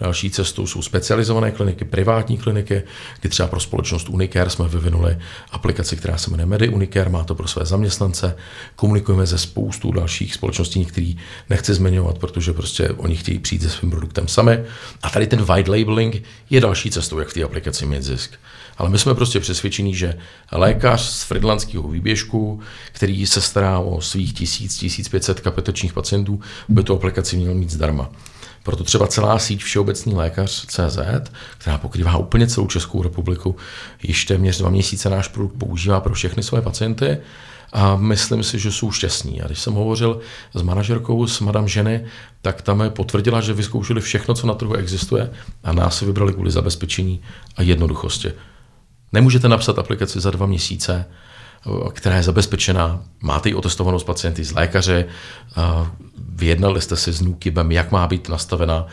další 0.00 0.30
cestou 0.30 0.66
jsou 0.66 0.82
specializované 0.82 1.50
kliniky, 1.50 1.84
privátní 1.84 2.38
kliniky, 2.38 2.82
kdy 3.20 3.28
třeba 3.28 3.48
pro 3.48 3.60
společnost 3.60 4.08
Unicare 4.08 4.50
jsme 4.50 4.68
vyvinuli 4.68 5.18
aplikaci, 5.50 5.96
která 5.96 6.18
se 6.18 6.30
jmenuje 6.30 6.46
Medi 6.46 6.68
Unicare, 6.68 7.10
má 7.10 7.24
to 7.24 7.34
pro 7.34 7.48
své 7.48 7.64
zaměstnance. 7.64 8.36
Komunikujeme 8.76 9.26
ze 9.26 9.38
spoustu 9.38 9.92
dalších 9.92 10.34
společností, 10.34 10.78
některý 10.78 11.16
nechci 11.50 11.74
zmiňovat, 11.74 12.18
protože 12.18 12.52
prostě 12.52 12.88
oni 12.88 13.16
chtějí 13.16 13.38
přijít 13.38 13.62
se 13.62 13.70
svým 13.70 13.90
produktem 13.90 14.28
sami. 14.28 14.58
A 15.02 15.10
tady 15.10 15.26
ten 15.26 15.42
white 15.42 15.68
labeling 15.68 16.22
je 16.50 16.60
další 16.60 16.90
cestou, 16.90 17.18
jak 17.18 17.28
v 17.28 17.34
té 17.34 17.42
aplikaci 17.42 17.86
mít 17.86 18.02
zisk. 18.02 18.30
Ale 18.78 18.90
my 18.90 18.98
jsme 18.98 19.14
prostě 19.14 19.40
přesvědčení, 19.40 19.94
že 19.94 20.18
lékař 20.52 21.02
z 21.02 21.22
fridlandského 21.22 21.88
výběžku, 21.88 22.60
který 22.92 23.26
se 23.26 23.40
stará 23.40 23.78
o 23.78 24.00
svých 24.00 24.34
1000-1500 24.34 25.34
kapitočních 25.34 25.92
pacientů, 25.92 26.40
by 26.68 26.82
tu 26.82 26.94
aplikaci 26.94 27.36
měl 27.36 27.54
mít 27.54 27.70
zdarma. 27.70 28.10
Proto 28.68 28.84
třeba 28.84 29.06
celá 29.06 29.38
síť 29.38 29.62
Všeobecný 29.62 30.14
lékař 30.14 30.66
CZ, 30.66 30.98
která 31.58 31.78
pokrývá 31.78 32.16
úplně 32.16 32.46
celou 32.46 32.66
Českou 32.66 33.02
republiku, 33.02 33.56
již 34.02 34.24
téměř 34.24 34.58
dva 34.58 34.70
měsíce 34.70 35.10
náš 35.10 35.28
produkt 35.28 35.58
používá 35.58 36.00
pro 36.00 36.14
všechny 36.14 36.42
své 36.42 36.62
pacienty 36.62 37.18
a 37.72 37.96
myslím 37.96 38.42
si, 38.42 38.58
že 38.58 38.72
jsou 38.72 38.92
šťastní. 38.92 39.42
A 39.42 39.46
když 39.46 39.60
jsem 39.60 39.72
hovořil 39.72 40.20
s 40.54 40.62
manažerkou, 40.62 41.26
s 41.26 41.40
madam 41.40 41.68
ženy, 41.68 42.04
tak 42.42 42.62
tam 42.62 42.78
mi 42.78 42.90
potvrdila, 42.90 43.40
že 43.40 43.52
vyzkoušeli 43.52 44.00
všechno, 44.00 44.34
co 44.34 44.46
na 44.46 44.54
trhu 44.54 44.74
existuje 44.74 45.30
a 45.64 45.72
nás 45.72 45.98
si 45.98 46.04
vybrali 46.04 46.32
kvůli 46.32 46.50
zabezpečení 46.50 47.20
a 47.56 47.62
jednoduchosti. 47.62 48.32
Nemůžete 49.12 49.48
napsat 49.48 49.78
aplikaci 49.78 50.20
za 50.20 50.30
dva 50.30 50.46
měsíce, 50.46 51.04
která 51.92 52.16
je 52.16 52.22
zabezpečená, 52.22 53.02
máte 53.20 53.48
ji 53.48 53.54
otestovanou 53.54 53.98
s 53.98 54.04
pacienty 54.04 54.44
z 54.44 54.52
lékaře, 54.52 55.04
vyjednali 56.38 56.80
jste 56.80 56.96
si 56.96 57.12
s 57.12 57.20
NUKIBem, 57.20 57.72
jak 57.72 57.92
má 57.92 58.06
být 58.06 58.28
nastavena 58.28 58.86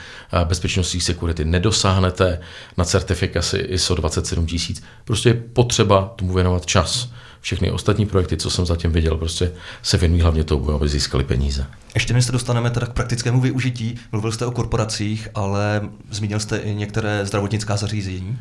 bezpečnostní 0.44 1.02
security, 1.02 1.46
nedosáhnete 1.46 2.40
na 2.78 2.86
certifikaci 2.86 3.58
ISO 3.58 3.96
27000. 3.96 4.84
Prostě 5.06 5.30
je 5.30 5.34
potřeba 5.34 6.14
tomu 6.16 6.34
věnovat 6.34 6.66
čas. 6.66 7.10
Všechny 7.46 7.72
ostatní 7.72 8.06
projekty, 8.06 8.38
co 8.38 8.50
jsem 8.50 8.66
zatím 8.66 8.92
viděl, 8.92 9.18
prostě 9.18 9.52
se 9.82 9.98
věnují 9.98 10.22
hlavně 10.22 10.44
tomu, 10.44 10.72
aby 10.72 10.90
získali 10.90 11.24
peníze. 11.24 11.66
Ještě 11.96 12.14
než 12.14 12.26
se 12.26 12.32
dostaneme 12.32 12.70
teda 12.70 12.88
k 12.88 12.94
praktickému 12.94 13.42
využití, 13.42 14.00
mluvil 14.12 14.32
jste 14.32 14.46
o 14.46 14.52
korporacích, 14.52 15.28
ale 15.36 15.82
zmínil 16.12 16.40
jste 16.40 16.58
i 16.58 16.76
některé 16.76 17.26
zdravotnická 17.26 17.78
zařízení, 17.78 18.40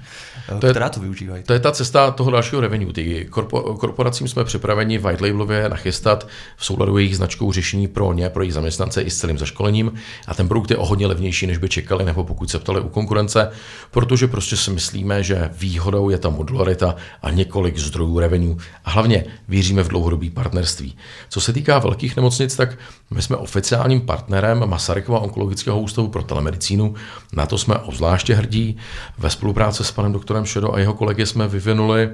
to 0.61 0.71
která 0.71 0.87
je, 0.87 0.91
to 0.91 1.01
využívají. 1.01 1.43
To 1.43 1.53
je 1.53 1.61
ta 1.61 1.73
cesta 1.73 2.11
toho 2.11 2.31
dalšího 2.31 2.61
revenue. 2.61 2.93
Ty 2.93 3.27
korpo, 3.31 3.61
korporacím 3.61 4.29
jsme 4.29 4.45
připraveni 4.45 4.99
white 4.99 5.21
labelově 5.21 5.69
nachystat 5.69 6.29
v 6.57 6.65
souladu 6.65 6.99
jejich 6.99 7.17
značkou 7.17 7.53
řešení 7.53 7.89
pro 7.89 8.13
ně, 8.13 8.29
pro 8.29 8.43
jejich 8.43 8.55
zaměstnance 8.55 9.03
i 9.03 9.11
s 9.11 9.19
celým 9.19 9.39
zaškolením. 9.39 9.93
A 10.27 10.35
ten 10.35 10.49
produkt 10.49 10.71
je 10.71 10.77
o 10.77 10.87
hodně 10.87 11.07
levnější, 11.07 11.47
než 11.47 11.59
by 11.59 11.69
čekali, 11.69 12.05
nebo 12.05 12.25
pokud 12.25 12.51
se 12.51 12.59
ptali 12.59 12.81
u 12.81 12.89
konkurence, 12.89 13.51
protože 13.91 14.29
prostě 14.29 14.57
si 14.57 14.71
myslíme, 14.71 15.23
že 15.23 15.51
výhodou 15.59 16.11
je 16.11 16.19
ta 16.19 16.29
modularita 16.29 16.97
a 17.23 17.31
několik 17.31 17.79
zdrojů 17.79 18.19
revenue. 18.19 18.57
A 18.85 18.94
hlavně 18.95 19.25
věříme 19.49 19.83
v 19.83 19.89
dlouhodobý 19.89 20.31
partnerství. 20.31 20.97
Co 21.29 21.41
se 21.41 21.53
týká 21.53 21.79
velkých 21.79 22.17
nemocnic, 22.17 22.57
tak 22.57 22.79
my 23.11 23.23
jsme 23.23 23.37
oficiálním 23.37 24.01
partnerem 24.01 24.69
Masarykova 24.69 25.19
onkologického 25.19 25.81
ústavu 25.81 26.09
pro 26.09 26.23
telemedicínu. 26.23 26.95
Na 27.33 27.47
to 27.47 27.59
jsme 27.59 27.75
obzvláště 27.75 28.35
hrdí. 28.35 28.77
Ve 29.19 29.31
spolupráci 29.31 29.85
s 29.85 29.91
panem 29.91 30.13
doktorem 30.13 30.45
Šedo 30.45 30.75
a 30.75 30.79
jeho 30.79 30.95
kolegy 30.95 31.27
jsme 31.27 31.49
vyvinuli 31.49 32.11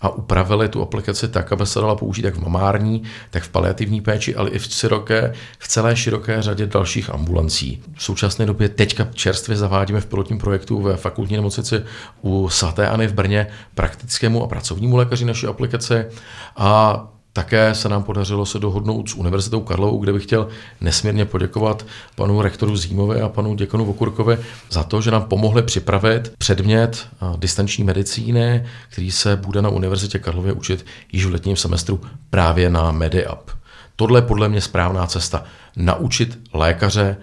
a 0.00 0.08
upravili 0.08 0.68
tu 0.68 0.82
aplikaci 0.82 1.28
tak, 1.28 1.52
aby 1.52 1.66
se 1.66 1.80
dala 1.80 1.94
použít 1.94 2.24
jak 2.24 2.34
v 2.34 2.42
mamární, 2.42 3.02
tak 3.30 3.42
v 3.42 3.48
paliativní 3.48 4.00
péči, 4.00 4.34
ale 4.34 4.50
i 4.50 4.58
v, 4.58 4.64
široké, 4.64 5.32
v 5.58 5.68
celé 5.68 5.96
široké 5.96 6.42
řadě 6.42 6.66
dalších 6.66 7.10
ambulancí. 7.10 7.82
V 7.96 8.02
současné 8.02 8.46
době 8.46 8.68
teďka 8.68 9.08
čerstvě 9.14 9.56
zavádíme 9.56 10.00
v 10.00 10.06
pilotním 10.06 10.38
projektu 10.38 10.82
ve 10.82 10.96
fakultní 10.96 11.36
nemocnici 11.36 11.82
u 12.22 12.48
svatéAny 12.48 13.06
v 13.06 13.14
Brně 13.14 13.46
praktickému 13.74 14.44
a 14.44 14.46
pracovnímu 14.46 14.96
lékaři 14.96 15.24
naší 15.24 15.46
aplikace 15.46 16.08
a 16.56 17.15
také 17.36 17.74
se 17.74 17.88
nám 17.88 18.02
podařilo 18.02 18.46
se 18.46 18.58
dohodnout 18.58 19.08
s 19.08 19.14
Univerzitou 19.14 19.60
Karlovou, 19.60 19.98
kde 19.98 20.12
bych 20.12 20.22
chtěl 20.22 20.48
nesmírně 20.80 21.24
poděkovat 21.24 21.86
panu 22.14 22.42
rektoru 22.42 22.76
Zímovi 22.76 23.20
a 23.20 23.28
panu 23.28 23.54
děkanu 23.54 23.84
Vokurkovi 23.84 24.38
za 24.70 24.82
to, 24.82 25.00
že 25.00 25.10
nám 25.10 25.22
pomohli 25.22 25.62
připravit 25.62 26.32
předmět 26.38 27.08
distanční 27.36 27.84
medicíny, 27.84 28.66
který 28.88 29.10
se 29.10 29.36
bude 29.36 29.62
na 29.62 29.68
Univerzitě 29.68 30.18
Karlově 30.18 30.52
učit 30.52 30.86
již 31.12 31.26
v 31.26 31.32
letním 31.32 31.56
semestru 31.56 32.00
právě 32.30 32.70
na 32.70 32.92
MediUp. 32.92 33.50
Tohle 33.96 34.18
je 34.18 34.22
podle 34.22 34.48
mě 34.48 34.60
správná 34.60 35.06
cesta. 35.06 35.44
Naučit 35.76 36.38
lékaře 36.52 37.16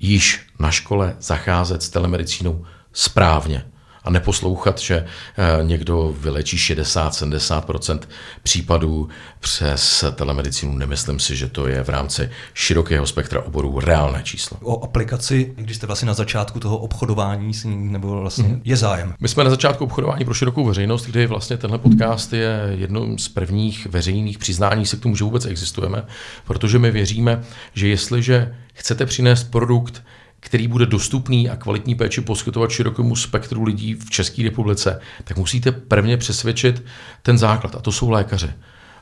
již 0.00 0.46
na 0.58 0.70
škole 0.70 1.16
zacházet 1.20 1.82
s 1.82 1.90
telemedicínou 1.90 2.64
správně 2.92 3.64
a 4.04 4.10
neposlouchat, 4.10 4.78
že 4.78 4.96
eh, 5.04 5.64
někdo 5.64 6.14
vylečí 6.20 6.56
60-70% 6.56 7.98
případů 8.42 9.08
přes 9.40 10.04
telemedicínu. 10.14 10.78
Nemyslím 10.78 11.20
si, 11.20 11.36
že 11.36 11.48
to 11.48 11.66
je 11.66 11.84
v 11.84 11.88
rámci 11.88 12.30
širokého 12.54 13.06
spektra 13.06 13.42
oborů 13.42 13.80
reálné 13.80 14.22
číslo. 14.22 14.56
O 14.62 14.84
aplikaci, 14.84 15.52
když 15.56 15.76
jste 15.76 15.86
vlastně 15.86 16.06
na 16.06 16.14
začátku 16.14 16.60
toho 16.60 16.78
obchodování 16.78 17.52
nebo 17.64 18.20
vlastně 18.20 18.44
mm. 18.44 18.60
je 18.64 18.76
zájem? 18.76 19.14
My 19.20 19.28
jsme 19.28 19.44
na 19.44 19.50
začátku 19.50 19.84
obchodování 19.84 20.24
pro 20.24 20.34
širokou 20.34 20.64
veřejnost, 20.64 21.06
kdy 21.06 21.26
vlastně 21.26 21.56
tenhle 21.56 21.78
podcast 21.78 22.32
je 22.32 22.60
jednou 22.70 23.18
z 23.18 23.28
prvních 23.28 23.86
veřejných 23.86 24.38
přiznání 24.38 24.86
se 24.86 24.96
k 24.96 25.00
tomu, 25.00 25.16
že 25.16 25.24
vůbec 25.24 25.44
existujeme, 25.44 26.02
protože 26.44 26.78
my 26.78 26.90
věříme, 26.90 27.42
že 27.74 27.88
jestliže 27.88 28.54
chcete 28.74 29.06
přinést 29.06 29.44
produkt, 29.44 30.02
který 30.40 30.68
bude 30.68 30.86
dostupný 30.86 31.50
a 31.50 31.56
kvalitní 31.56 31.94
péči 31.94 32.20
poskytovat 32.20 32.70
širokému 32.70 33.16
spektru 33.16 33.64
lidí 33.64 33.94
v 33.94 34.10
České 34.10 34.42
republice, 34.42 35.00
tak 35.24 35.36
musíte 35.36 35.72
prvně 35.72 36.16
přesvědčit 36.16 36.84
ten 37.22 37.38
základ, 37.38 37.74
a 37.74 37.80
to 37.80 37.92
jsou 37.92 38.10
lékaře. 38.10 38.54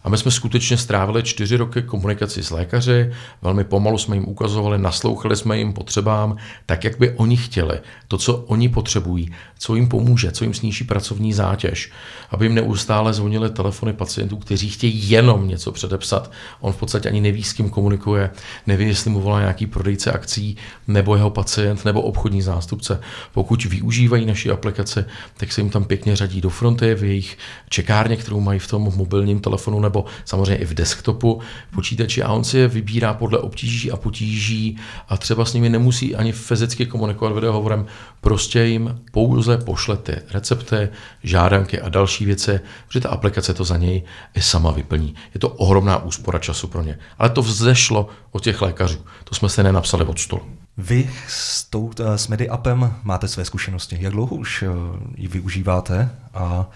A 0.04 0.08
my 0.08 0.18
jsme 0.18 0.30
skutečně 0.30 0.76
strávili 0.76 1.22
čtyři 1.22 1.56
roky 1.56 1.82
komunikaci 1.82 2.42
s 2.42 2.50
lékaři, 2.50 3.10
velmi 3.42 3.64
pomalu 3.64 3.98
jsme 3.98 4.16
jim 4.16 4.28
ukazovali, 4.28 4.78
naslouchali 4.78 5.36
jsme 5.36 5.58
jim 5.58 5.72
potřebám, 5.72 6.36
tak 6.66 6.84
jak 6.84 6.98
by 6.98 7.10
oni 7.10 7.36
chtěli, 7.36 7.80
to, 8.08 8.18
co 8.18 8.36
oni 8.36 8.68
potřebují, 8.68 9.30
co 9.58 9.74
jim 9.74 9.88
pomůže, 9.88 10.32
co 10.32 10.44
jim 10.44 10.54
sníží 10.54 10.84
pracovní 10.84 11.32
zátěž, 11.32 11.92
aby 12.30 12.44
jim 12.44 12.54
neustále 12.54 13.12
zvonili 13.12 13.50
telefony 13.50 13.92
pacientů, 13.92 14.36
kteří 14.36 14.70
chtějí 14.70 15.10
jenom 15.10 15.48
něco 15.48 15.72
předepsat. 15.72 16.30
On 16.60 16.72
v 16.72 16.76
podstatě 16.76 17.08
ani 17.08 17.20
neví, 17.20 17.44
s 17.44 17.52
kým 17.52 17.70
komunikuje, 17.70 18.30
neví, 18.66 18.86
jestli 18.86 19.10
mu 19.10 19.20
volá 19.20 19.40
nějaký 19.40 19.66
prodejce 19.66 20.12
akcí, 20.12 20.56
nebo 20.88 21.16
jeho 21.16 21.30
pacient, 21.30 21.84
nebo 21.84 22.02
obchodní 22.02 22.42
zástupce. 22.42 23.00
Pokud 23.34 23.64
využívají 23.64 24.26
naši 24.26 24.50
aplikaci, 24.50 25.04
tak 25.36 25.52
se 25.52 25.60
jim 25.60 25.70
tam 25.70 25.84
pěkně 25.84 26.16
řadí 26.16 26.40
do 26.40 26.50
fronty 26.50 26.94
v 26.94 27.04
jejich 27.04 27.38
čekárně, 27.68 28.16
kterou 28.16 28.40
mají 28.40 28.58
v 28.58 28.68
tom 28.68 28.82
mobilním 28.82 29.40
telefonu 29.40 29.80
nebo 29.88 30.04
samozřejmě 30.24 30.56
i 30.56 30.64
v 30.64 30.74
desktopu 30.74 31.40
počítači 31.74 32.22
a 32.22 32.32
on 32.32 32.44
si 32.44 32.58
je 32.58 32.68
vybírá 32.68 33.14
podle 33.14 33.38
obtíží 33.38 33.90
a 33.90 33.96
potíží 33.96 34.78
a 35.08 35.16
třeba 35.16 35.44
s 35.44 35.54
nimi 35.54 35.68
nemusí 35.68 36.16
ani 36.16 36.32
fyzicky 36.32 36.86
komunikovat 36.86 37.34
videohovorem, 37.34 37.86
prostě 38.20 38.64
jim 38.64 39.00
pouze 39.12 39.58
pošle 39.58 39.96
ty 39.96 40.16
recepty, 40.30 40.88
žádanky 41.22 41.80
a 41.80 41.88
další 41.88 42.24
věci, 42.24 42.60
protože 42.86 43.00
ta 43.00 43.08
aplikace 43.08 43.54
to 43.54 43.64
za 43.64 43.76
něj 43.76 44.02
i 44.34 44.42
sama 44.42 44.70
vyplní. 44.70 45.14
Je 45.34 45.40
to 45.40 45.48
ohromná 45.48 46.02
úspora 46.02 46.38
času 46.38 46.68
pro 46.68 46.82
ně. 46.82 46.98
Ale 47.18 47.30
to 47.30 47.42
vzešlo 47.42 48.08
od 48.32 48.42
těch 48.44 48.62
lékařů. 48.62 48.98
To 49.24 49.34
jsme 49.34 49.48
se 49.48 49.62
nenapsali 49.62 50.04
od 50.04 50.18
stolu. 50.18 50.42
Vy 50.76 51.10
s, 51.28 51.64
tou, 51.64 51.90
s 52.16 52.28
MediAppem 52.28 52.94
máte 53.02 53.28
své 53.28 53.44
zkušenosti. 53.44 53.98
Jak 54.00 54.12
dlouho 54.12 54.36
už 54.36 54.62
eh, 54.62 54.68
ji 55.16 55.28
využíváte 55.28 56.10
a 56.34 56.70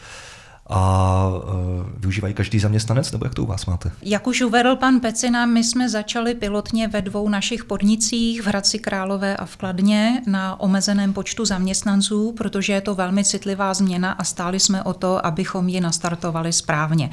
a 0.66 1.28
uh, 1.28 1.86
využívají 1.96 2.34
každý 2.34 2.58
zaměstnanec, 2.58 3.12
nebo 3.12 3.26
jak 3.26 3.34
to 3.34 3.42
u 3.42 3.46
vás 3.46 3.66
máte? 3.66 3.92
Jak 4.02 4.26
už 4.26 4.40
uvedl 4.40 4.76
pan 4.76 5.00
Pecina, 5.00 5.46
my 5.46 5.64
jsme 5.64 5.88
začali 5.88 6.34
pilotně 6.34 6.88
ve 6.88 7.02
dvou 7.02 7.28
našich 7.28 7.64
podnicích 7.64 8.42
v 8.42 8.46
Hradci 8.46 8.78
Králové 8.78 9.36
a 9.36 9.44
v 9.44 9.56
Kladně 9.56 10.22
na 10.26 10.60
omezeném 10.60 11.12
počtu 11.12 11.44
zaměstnanců, 11.44 12.32
protože 12.32 12.72
je 12.72 12.80
to 12.80 12.94
velmi 12.94 13.24
citlivá 13.24 13.74
změna 13.74 14.12
a 14.12 14.24
stáli 14.24 14.60
jsme 14.60 14.82
o 14.82 14.94
to, 14.94 15.26
abychom 15.26 15.68
ji 15.68 15.80
nastartovali 15.80 16.52
správně. 16.52 17.10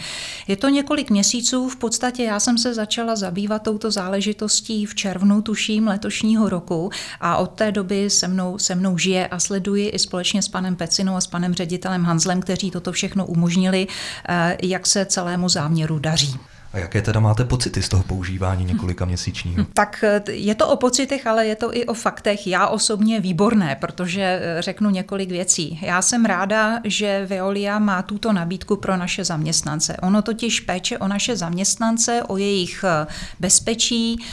Je 0.47 0.55
to 0.55 0.69
několik 0.69 1.09
měsíců, 1.09 1.69
v 1.69 1.75
podstatě 1.75 2.23
já 2.23 2.39
jsem 2.39 2.57
se 2.57 2.73
začala 2.73 3.15
zabývat 3.15 3.59
touto 3.59 3.91
záležitostí 3.91 4.85
v 4.85 4.95
červnu, 4.95 5.41
tuším, 5.41 5.87
letošního 5.87 6.49
roku 6.49 6.89
a 7.21 7.37
od 7.37 7.51
té 7.51 7.71
doby 7.71 8.09
se 8.09 8.27
mnou, 8.27 8.57
se 8.57 8.75
mnou 8.75 8.97
žije 8.97 9.27
a 9.27 9.39
sleduji 9.39 9.89
i 9.89 9.99
společně 9.99 10.41
s 10.41 10.47
panem 10.47 10.75
Pecinou 10.75 11.15
a 11.15 11.21
s 11.21 11.27
panem 11.27 11.53
ředitelem 11.53 12.03
Hanzlem, 12.03 12.41
kteří 12.41 12.71
toto 12.71 12.91
všechno 12.91 13.25
umožnili, 13.39 13.87
eh, 14.29 14.57
jak 14.63 14.87
se 14.87 15.05
celému 15.05 15.49
záměru 15.49 15.99
daří. 15.99 16.39
A 16.73 16.77
jaké 16.77 17.01
teda 17.01 17.19
máte 17.19 17.45
pocity 17.45 17.81
z 17.81 17.89
toho 17.89 18.03
používání 18.03 18.65
několika 18.65 19.05
měsíčního? 19.05 19.65
Tak 19.73 20.03
eh, 20.03 20.31
je 20.31 20.55
to 20.55 20.67
o 20.67 20.75
pocitech, 20.75 21.27
ale 21.27 21.45
je 21.45 21.55
to 21.55 21.77
i 21.77 21.85
o 21.85 21.93
faktech. 21.93 22.47
Já 22.47 22.67
osobně 22.67 23.19
výborné, 23.19 23.75
protože 23.75 24.21
eh, 24.21 24.61
řeknu 24.61 24.89
několik 24.89 25.29
věcí. 25.29 25.79
Já 25.81 26.01
jsem 26.01 26.25
ráda, 26.25 26.79
že 26.83 27.25
Veolia 27.25 27.79
má 27.79 28.01
tuto 28.01 28.33
nabídku 28.33 28.75
pro 28.75 28.97
naše 28.97 29.23
zaměstnance. 29.23 29.97
Ono 29.97 30.21
totiž 30.21 30.59
péče 30.59 30.97
o 30.97 31.07
naše 31.07 31.37
zaměstnance, 31.37 32.23
o 32.23 32.37
jejich 32.37 32.85
eh, 32.87 33.07
bezpečí, 33.39 34.23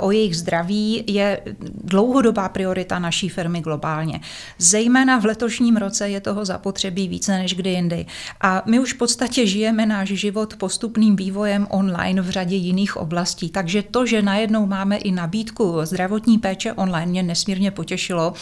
o 0.00 0.10
jejich 0.10 0.36
zdraví 0.36 1.04
je 1.06 1.40
dlouhodobá 1.84 2.48
priorita 2.48 2.98
naší 2.98 3.28
firmy 3.28 3.60
globálně. 3.60 4.20
Zejména 4.58 5.18
v 5.18 5.24
letošním 5.24 5.76
roce 5.76 6.08
je 6.08 6.20
toho 6.20 6.44
zapotřebí 6.44 7.08
více 7.08 7.32
než 7.32 7.54
kdy 7.54 7.70
jindy. 7.70 8.06
A 8.40 8.62
my 8.66 8.78
už 8.78 8.92
v 8.92 8.98
podstatě 8.98 9.46
žijeme 9.46 9.86
náš 9.86 10.08
život 10.08 10.56
postupným 10.56 11.16
vývojem 11.16 11.66
on 11.70 11.85
online 11.86 12.22
v 12.22 12.30
řadě 12.30 12.56
jiných 12.56 12.96
oblastí. 12.96 13.48
Takže 13.48 13.82
to, 13.82 14.06
že 14.06 14.22
najednou 14.22 14.66
máme 14.66 14.96
i 14.96 15.12
nabídku 15.12 15.78
zdravotní 15.82 16.38
péče 16.38 16.72
online, 16.72 17.06
mě 17.06 17.22
nesmírně 17.22 17.70
potěšilo. 17.70 18.32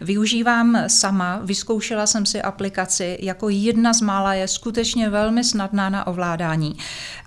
Využívám 0.00 0.78
sama, 0.86 1.40
vyzkoušela 1.42 2.06
jsem 2.06 2.26
si 2.26 2.42
aplikaci, 2.42 3.18
jako 3.20 3.48
jedna 3.48 3.92
z 3.92 4.00
mála 4.00 4.34
je 4.34 4.48
skutečně 4.48 5.10
velmi 5.10 5.44
snadná 5.44 5.90
na 5.90 6.06
ovládání. 6.06 6.76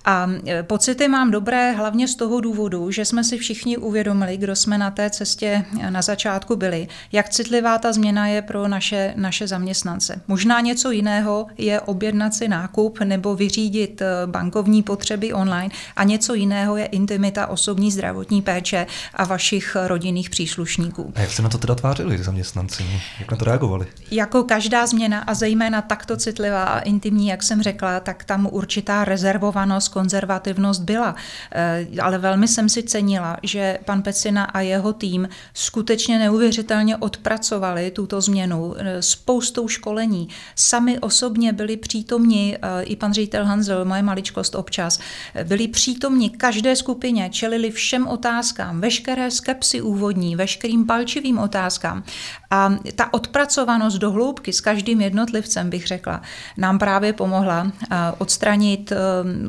A 0.05 0.29
e, 0.47 0.63
pocity 0.63 1.07
mám 1.07 1.31
dobré 1.31 1.71
hlavně 1.71 2.07
z 2.07 2.15
toho 2.15 2.41
důvodu, 2.41 2.91
že 2.91 3.05
jsme 3.05 3.23
si 3.23 3.37
všichni 3.37 3.77
uvědomili, 3.77 4.37
kdo 4.37 4.55
jsme 4.55 4.77
na 4.77 4.91
té 4.91 5.09
cestě 5.09 5.65
na 5.89 6.01
začátku 6.01 6.55
byli, 6.55 6.87
jak 7.11 7.29
citlivá 7.29 7.77
ta 7.77 7.93
změna 7.93 8.27
je 8.27 8.41
pro 8.41 8.67
naše, 8.67 9.13
naše 9.15 9.47
zaměstnance. 9.47 10.21
Možná 10.27 10.61
něco 10.61 10.91
jiného 10.91 11.47
je 11.57 11.81
objednat 11.81 12.33
si 12.33 12.47
nákup 12.47 12.99
nebo 12.99 13.35
vyřídit 13.35 14.01
e, 14.01 14.05
bankovní 14.25 14.83
potřeby 14.83 15.33
online 15.33 15.64
a 15.95 16.03
něco 16.03 16.33
jiného 16.33 16.77
je 16.77 16.85
intimita 16.85 17.47
osobní 17.47 17.91
zdravotní 17.91 18.41
péče 18.41 18.87
a 19.13 19.25
vašich 19.25 19.77
rodinných 19.87 20.29
příslušníků. 20.29 21.13
A 21.15 21.21
jak 21.21 21.31
se 21.31 21.41
na 21.41 21.49
to 21.49 21.57
teda 21.57 21.75
tvářili 21.75 22.23
zaměstnanci? 22.23 22.83
Jak 23.19 23.31
na 23.31 23.37
to 23.37 23.45
reagovali? 23.45 23.85
Jako 24.11 24.43
každá 24.43 24.87
změna 24.87 25.19
a 25.19 25.33
zejména 25.33 25.81
takto 25.81 26.17
citlivá 26.17 26.63
a 26.63 26.79
intimní, 26.79 27.27
jak 27.27 27.43
jsem 27.43 27.61
řekla, 27.61 27.99
tak 27.99 28.23
tam 28.23 28.47
určitá 28.51 29.05
rezervovanost 29.05 29.89
konzervativnost 29.89 30.81
byla. 30.81 31.15
Eh, 31.51 31.87
ale 32.01 32.17
velmi 32.17 32.47
jsem 32.47 32.69
si 32.69 32.83
cenila, 32.83 33.37
že 33.43 33.79
pan 33.85 34.01
Pecina 34.01 34.43
a 34.43 34.59
jeho 34.59 34.93
tým 34.93 35.29
skutečně 35.53 36.19
neuvěřitelně 36.19 36.97
odpracovali 36.97 37.91
tuto 37.91 38.21
změnu 38.21 38.75
eh, 38.77 39.01
spoustou 39.01 39.67
školení. 39.67 40.29
Sami 40.55 40.99
osobně 40.99 41.53
byli 41.53 41.77
přítomni, 41.77 42.57
eh, 42.61 42.83
i 42.83 42.95
pan 42.95 43.13
ředitel 43.13 43.45
Hanzel, 43.45 43.85
moje 43.85 44.01
maličkost 44.01 44.55
občas, 44.55 44.99
byli 45.43 45.54
přítomni 45.67 46.29
každé 46.29 46.75
skupině, 46.75 47.29
čelili 47.29 47.71
všem 47.71 48.07
otázkám, 48.07 48.81
veškeré 48.81 49.31
skepsy 49.31 49.81
úvodní, 49.81 50.35
veškerým 50.35 50.85
palčivým 50.85 51.37
otázkám. 51.37 52.03
A 52.51 52.75
ta 52.95 53.13
odpracovanost 53.13 53.97
do 53.97 54.11
hloubky 54.11 54.53
s 54.53 54.61
každým 54.61 55.01
jednotlivcem, 55.01 55.69
bych 55.69 55.87
řekla, 55.87 56.21
nám 56.57 56.79
právě 56.79 57.13
pomohla 57.13 57.71
odstranit 58.17 58.93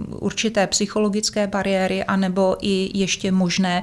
určité 0.08 0.66
psychologické 0.66 1.46
bariéry 1.46 2.04
anebo 2.04 2.56
i 2.60 2.98
ještě 2.98 3.32
možné 3.32 3.82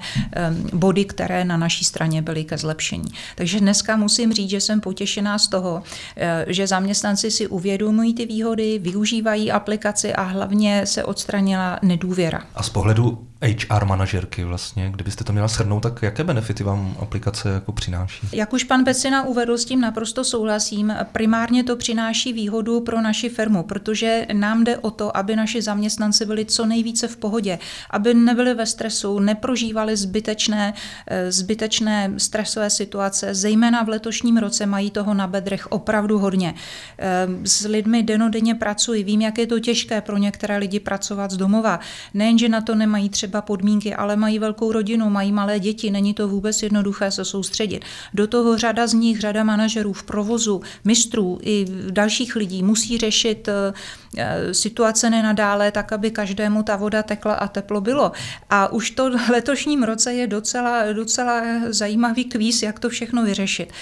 body, 0.74 1.06
které 1.06 1.46
na 1.46 1.58
naší 1.58 1.86
straně 1.86 2.22
byly 2.22 2.44
ke 2.44 2.58
zlepšení. 2.58 3.12
Takže 3.36 3.60
dneska 3.60 3.98
musím 3.98 4.34
říct, 4.34 4.50
že 4.50 4.62
jsem 4.62 4.82
potěšená 4.82 5.38
z 5.40 5.48
toho, 5.48 5.84
eh, 6.18 6.46
že 6.48 6.68
zaměstnanci 6.68 7.32
si 7.32 7.48
uvědomují 7.48 8.14
ty 8.14 8.26
výhody, 8.26 8.80
využívají 8.80 9.52
aplikaci 9.52 10.14
a 10.14 10.22
hlavně 10.22 10.86
se 10.86 11.04
odstranila 11.04 11.80
nedůvěra. 11.82 12.13
A 12.56 12.64
z 12.64 12.70
pohledu 12.70 13.28
HR 13.44 13.86
manažerky 13.86 14.44
vlastně, 14.44 14.90
kdybyste 14.90 15.24
to 15.24 15.34
měla 15.34 15.48
shrnout, 15.48 15.84
tak 15.84 16.02
jaké 16.02 16.24
benefity 16.24 16.64
vám 16.64 16.96
aplikace 17.00 17.50
jako 17.50 17.72
přináší? 17.72 18.28
Jak 18.32 18.54
už 18.54 18.64
pan 18.64 18.84
Pecina 18.84 19.24
uvedl, 19.24 19.58
s 19.58 19.66
tím 19.66 19.82
naprosto 19.82 20.24
souhlasím. 20.24 20.94
Primárně 21.12 21.64
to 21.64 21.76
přináší 21.76 22.34
výhodu 22.34 22.82
pro 22.82 23.02
naši 23.02 23.30
firmu, 23.30 23.64
protože 23.64 24.28
nám 24.34 24.64
jde 24.64 24.78
o 24.78 24.92
to, 24.92 25.18
aby 25.18 25.36
naši 25.36 25.62
zaměstnanci 25.62 26.26
byli 26.26 26.46
co 26.46 26.66
nejvíce 26.66 27.08
v 27.08 27.18
pohodě, 27.18 27.60
aby 27.90 28.14
nebyli 28.14 28.54
ve 28.54 28.66
stresu, 28.66 29.20
neprožívali 29.20 29.98
zbytečné, 29.98 30.74
eh, 31.08 31.32
zbytečné 31.32 32.14
stresové 32.18 32.70
situace. 32.70 33.36
Zejména 33.36 33.84
v 33.84 33.90
letošním 33.90 34.38
roce 34.38 34.66
mají 34.66 34.92
toho 34.92 35.14
na 35.14 35.28
bedrech 35.28 35.72
opravdu 35.72 36.20
hodně. 36.20 36.54
Eh, 37.00 37.28
s 37.44 37.66
lidmi 37.66 38.04
denodenně 38.04 38.56
pracuji, 38.56 39.04
vím, 39.04 39.22
jak 39.22 39.38
je 39.38 39.48
to 39.48 39.60
těžké 39.60 40.02
pro 40.02 40.18
některé 40.18 40.58
lidi 40.58 40.80
pracovat 40.80 41.32
z 41.32 41.38
domova. 41.38 41.80
Nejenže 42.14 42.50
na 42.50 42.62
to 42.62 42.76
nemají 42.76 43.10
třeba 43.10 43.33
třeba 43.34 43.42
podmínky, 43.42 43.96
ale 43.96 44.16
mají 44.16 44.40
velkou 44.40 44.72
rodinu, 44.72 45.10
mají 45.10 45.32
malé 45.32 45.60
děti, 45.60 45.92
není 45.92 46.14
to 46.14 46.28
vůbec 46.28 46.64
jednoduché 46.64 47.12
se 47.12 47.26
soustředit. 47.26 47.86
Do 48.14 48.28
toho 48.28 48.58
řada 48.58 48.88
z 48.88 48.94
nich, 48.94 49.20
řada 49.20 49.44
manažerů 49.44 49.94
v 49.94 50.04
provozu, 50.04 50.62
mistrů 50.86 51.40
i 51.42 51.66
dalších 51.90 52.36
lidí 52.36 52.64
musí 52.64 52.98
řešit 52.98 53.48
eh, 53.48 53.74
eh, 54.18 54.54
situace 54.54 55.10
nenadále 55.10 55.72
tak, 55.72 55.94
aby 55.94 56.12
každému 56.12 56.64
ta 56.64 56.76
voda 56.76 57.04
tekla 57.04 57.34
a 57.34 57.48
teplo 57.48 57.82
bylo. 57.82 58.12
A 58.50 58.68
už 58.72 58.92
to 58.92 59.10
letošním 59.32 59.84
roce 59.84 60.14
je 60.14 60.28
docela, 60.28 60.94
docela 60.94 61.42
zajímavý 61.70 62.26
kvíz, 62.26 62.62
jak 62.62 62.80
to 62.80 62.90
všechno 62.90 63.26
vyřešit 63.26 63.74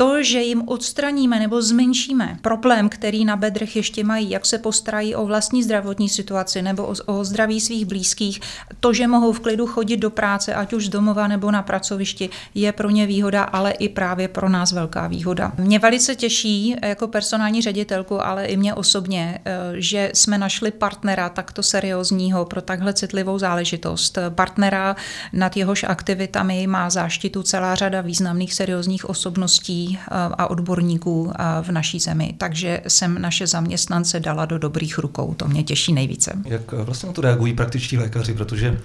to, 0.00 0.22
že 0.22 0.40
jim 0.42 0.62
odstraníme 0.66 1.40
nebo 1.40 1.62
zmenšíme 1.62 2.38
problém, 2.42 2.88
který 2.88 3.24
na 3.24 3.36
bedrech 3.36 3.76
ještě 3.76 4.04
mají, 4.04 4.30
jak 4.30 4.46
se 4.46 4.58
postarají 4.58 5.14
o 5.14 5.26
vlastní 5.26 5.62
zdravotní 5.62 6.08
situaci 6.08 6.62
nebo 6.62 6.86
o, 6.86 6.94
o 7.06 7.24
zdraví 7.24 7.60
svých 7.60 7.86
blízkých, 7.86 8.40
to, 8.80 8.92
že 8.92 9.06
mohou 9.06 9.32
v 9.32 9.40
klidu 9.40 9.66
chodit 9.66 9.96
do 9.96 10.10
práce, 10.10 10.54
ať 10.54 10.72
už 10.72 10.86
z 10.86 10.88
domova 10.88 11.28
nebo 11.28 11.50
na 11.50 11.62
pracovišti, 11.62 12.30
je 12.54 12.72
pro 12.72 12.90
ně 12.90 13.06
výhoda, 13.06 13.42
ale 13.42 13.70
i 13.70 13.88
právě 13.88 14.28
pro 14.28 14.48
nás 14.48 14.72
velká 14.72 15.06
výhoda. 15.06 15.52
Mě 15.58 15.78
velice 15.78 16.16
těší 16.16 16.76
jako 16.82 17.08
personální 17.08 17.62
ředitelku, 17.62 18.26
ale 18.26 18.44
i 18.44 18.56
mě 18.56 18.74
osobně, 18.74 19.40
eh, 19.44 19.52
že 19.74 20.10
jsme 20.14 20.38
našli 20.38 20.70
partnera 20.70 21.28
takto 21.28 21.62
seriózního 21.62 22.44
pro 22.44 22.62
takhle 22.62 22.92
citlivou 22.92 23.38
záležitost. 23.38 24.18
Partnera 24.28 24.96
nad 25.32 25.56
jehož 25.56 25.84
aktivitami 25.84 26.66
má 26.66 26.90
záštitu 26.90 27.42
celá 27.42 27.74
řada 27.74 28.00
významných 28.00 28.54
seriózních 28.54 29.08
osobností 29.08 29.89
a 30.10 30.50
odborníků 30.50 31.32
v 31.62 31.70
naší 31.72 32.00
zemi. 32.00 32.34
Takže 32.38 32.80
jsem 32.88 33.22
naše 33.22 33.46
zaměstnance 33.46 34.20
dala 34.20 34.44
do 34.44 34.58
dobrých 34.58 34.98
rukou. 34.98 35.34
To 35.34 35.48
mě 35.48 35.62
těší 35.62 35.92
nejvíce. 35.92 36.32
Jak 36.44 36.72
vlastně 36.72 37.06
na 37.06 37.12
to 37.12 37.20
reagují 37.20 37.54
praktičtí 37.54 37.98
lékaři, 37.98 38.34
protože 38.34 38.80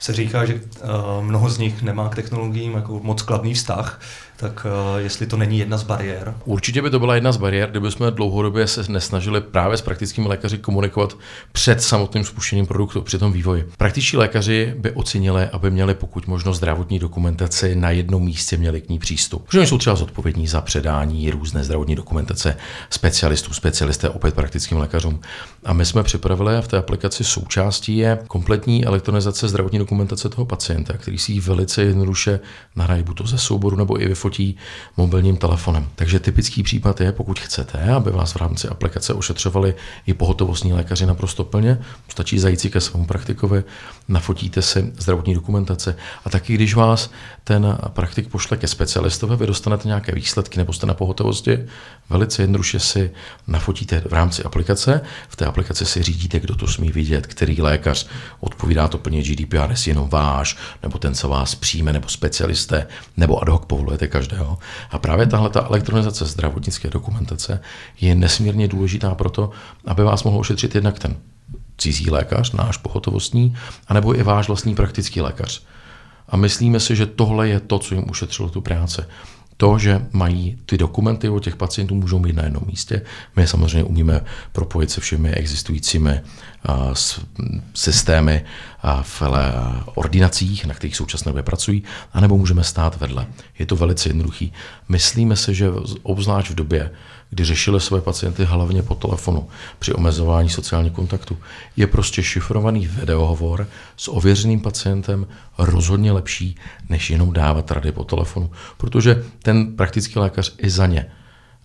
se 0.00 0.12
říká, 0.12 0.44
že 0.44 0.60
mnoho 1.20 1.50
z 1.50 1.58
nich 1.58 1.82
nemá 1.82 2.08
k 2.08 2.14
technologiím 2.14 2.72
jako 2.72 3.00
moc 3.02 3.22
kladný 3.22 3.54
vztah, 3.54 4.00
tak 4.40 4.66
uh, 4.66 4.98
jestli 4.98 5.26
to 5.26 5.36
není 5.36 5.58
jedna 5.58 5.78
z 5.78 5.82
bariér. 5.82 6.34
Určitě 6.44 6.82
by 6.82 6.90
to 6.90 6.98
byla 6.98 7.14
jedna 7.14 7.32
z 7.32 7.36
bariér, 7.36 7.70
kdyby 7.70 7.90
jsme 7.90 8.10
dlouhodobě 8.10 8.66
se 8.66 8.84
nesnažili 8.88 9.40
právě 9.40 9.76
s 9.76 9.82
praktickými 9.82 10.28
lékaři 10.28 10.58
komunikovat 10.58 11.18
před 11.52 11.82
samotným 11.82 12.24
spuštěním 12.24 12.66
produktu, 12.66 13.02
při 13.02 13.18
tom 13.18 13.32
vývoji. 13.32 13.68
Praktičtí 13.76 14.16
lékaři 14.16 14.74
by 14.78 14.92
ocenili, 14.92 15.46
aby 15.46 15.70
měli 15.70 15.94
pokud 15.94 16.26
možno 16.26 16.52
zdravotní 16.52 16.98
dokumentaci 16.98 17.76
na 17.76 17.90
jednom 17.90 18.24
místě, 18.24 18.56
měli 18.56 18.80
k 18.80 18.88
ní 18.88 18.98
přístup. 18.98 19.46
Protože 19.46 19.66
jsou 19.66 19.78
třeba 19.78 19.96
zodpovědní 19.96 20.46
za 20.46 20.60
předání 20.60 21.30
různé 21.30 21.64
zdravotní 21.64 21.94
dokumentace 21.94 22.56
specialistů, 22.90 23.52
specialisté 23.52 24.08
opět 24.08 24.34
praktickým 24.34 24.78
lékařům. 24.78 25.20
A 25.64 25.72
my 25.72 25.86
jsme 25.86 26.02
připravili 26.02 26.56
a 26.56 26.60
v 26.60 26.68
té 26.68 26.78
aplikaci 26.78 27.24
součástí 27.24 27.96
je 27.96 28.18
kompletní 28.28 28.84
elektronizace 28.84 29.48
zdravotní 29.48 29.78
dokumentace 29.78 30.28
toho 30.28 30.44
pacienta, 30.44 30.92
který 30.92 31.18
si 31.18 31.32
ji 31.32 31.40
velice 31.40 31.82
jednoduše 31.82 32.40
nahraje 32.76 33.02
buď 33.02 33.16
to 33.16 33.26
ze 33.26 33.38
souboru 33.38 33.76
nebo 33.76 34.02
i 34.02 34.08
vyfotí 34.08 34.27
mobilním 34.96 35.36
telefonem. 35.36 35.88
Takže 35.94 36.20
typický 36.20 36.62
případ 36.62 37.00
je, 37.00 37.12
pokud 37.12 37.40
chcete, 37.40 37.78
aby 37.82 38.10
vás 38.10 38.32
v 38.32 38.36
rámci 38.36 38.68
aplikace 38.68 39.14
ošetřovali 39.14 39.74
i 40.06 40.14
pohotovostní 40.14 40.72
lékaři 40.72 41.06
naprosto 41.06 41.44
plně, 41.44 41.78
stačí 42.08 42.38
zajít 42.38 42.60
si 42.60 42.70
ke 42.70 42.80
svému 42.80 43.06
praktikovi, 43.06 43.64
nafotíte 44.08 44.62
si 44.62 44.92
zdravotní 44.98 45.34
dokumentace 45.34 45.96
a 46.24 46.30
taky 46.30 46.54
když 46.54 46.74
vás 46.74 47.10
ten 47.44 47.78
praktik 47.88 48.28
pošle 48.28 48.56
ke 48.56 48.68
specialistovi, 48.68 49.36
vy 49.36 49.46
dostanete 49.46 49.88
nějaké 49.88 50.14
výsledky 50.14 50.58
nebo 50.58 50.72
jste 50.72 50.86
na 50.86 50.94
pohotovosti, 50.94 51.58
velice 52.10 52.42
jednoduše 52.42 52.80
si 52.80 53.10
nafotíte 53.46 54.00
v 54.00 54.12
rámci 54.12 54.42
aplikace, 54.42 55.00
v 55.28 55.36
té 55.36 55.44
aplikaci 55.44 55.86
si 55.86 56.02
řídíte, 56.02 56.40
kdo 56.40 56.56
to 56.56 56.66
smí 56.66 56.90
vidět, 56.90 57.26
který 57.26 57.62
lékař, 57.62 58.06
odpovídá 58.40 58.88
to 58.88 58.98
plně 58.98 59.22
GDPR, 59.22 59.70
jestli 59.70 59.90
jenom 59.90 60.08
váš, 60.08 60.56
nebo 60.82 60.98
ten, 60.98 61.14
co 61.14 61.28
vás 61.28 61.54
přijme, 61.54 61.92
nebo 61.92 62.08
specialisté, 62.08 62.86
nebo 63.16 63.42
ad 63.42 63.48
hoc 63.48 63.62
povolujete 63.66 64.08
každého. 64.18 64.58
A 64.90 64.98
právě 64.98 65.26
tahle 65.26 65.50
ta 65.50 65.66
elektronizace 65.70 66.24
zdravotnické 66.26 66.90
dokumentace 66.90 67.60
je 68.00 68.14
nesmírně 68.14 68.68
důležitá 68.68 69.14
proto, 69.14 69.50
aby 69.86 70.02
vás 70.02 70.24
mohl 70.24 70.38
ošetřit 70.38 70.74
jednak 70.74 70.98
ten 70.98 71.16
cizí 71.78 72.10
lékař, 72.10 72.52
náš 72.52 72.76
pohotovostní, 72.76 73.54
anebo 73.88 74.18
i 74.18 74.22
váš 74.22 74.48
vlastní 74.48 74.74
praktický 74.74 75.20
lékař. 75.20 75.62
A 76.28 76.36
myslíme 76.36 76.80
si, 76.80 76.96
že 76.96 77.06
tohle 77.06 77.48
je 77.48 77.60
to, 77.60 77.78
co 77.78 77.94
jim 77.94 78.10
ušetřilo 78.10 78.48
tu 78.48 78.60
práci 78.60 79.02
to, 79.60 79.78
že 79.78 80.06
mají 80.12 80.58
ty 80.66 80.78
dokumenty 80.78 81.28
o 81.28 81.40
těch 81.40 81.56
pacientů, 81.56 81.94
můžou 81.94 82.18
mít 82.18 82.36
na 82.36 82.44
jednom 82.44 82.62
místě. 82.66 83.02
My 83.36 83.46
samozřejmě 83.46 83.84
umíme 83.84 84.20
propojit 84.52 84.90
se 84.90 85.00
všemi 85.00 85.30
existujícími 85.30 86.20
systémy 87.74 88.44
v 89.02 89.22
ordinacích, 89.94 90.64
na 90.64 90.74
kterých 90.74 90.96
současně 90.96 91.28
době 91.28 91.42
pracují, 91.42 91.82
anebo 92.12 92.38
můžeme 92.38 92.64
stát 92.64 93.00
vedle. 93.00 93.26
Je 93.58 93.66
to 93.66 93.76
velice 93.76 94.08
jednoduchý. 94.08 94.52
Myslíme 94.88 95.36
si, 95.36 95.54
že 95.54 95.70
obzvlášť 96.02 96.50
v 96.50 96.54
době, 96.54 96.90
kdy 97.30 97.44
řešili 97.44 97.80
své 97.80 98.00
pacienty 98.00 98.44
hlavně 98.44 98.82
po 98.82 98.94
telefonu 98.94 99.48
při 99.78 99.92
omezování 99.92 100.50
sociálních 100.50 100.92
kontaktů, 100.92 101.38
je 101.76 101.86
prostě 101.86 102.22
šifrovaný 102.22 102.86
videohovor 102.86 103.68
s 103.96 104.08
ověřeným 104.08 104.60
pacientem 104.60 105.26
rozhodně 105.58 106.12
lepší, 106.12 106.56
než 106.88 107.10
jenom 107.10 107.32
dávat 107.32 107.70
rady 107.70 107.92
po 107.92 108.04
telefonu, 108.04 108.50
protože 108.76 109.24
ten 109.42 109.76
praktický 109.76 110.18
lékař 110.18 110.54
i 110.58 110.70
za 110.70 110.86
ně 110.86 111.06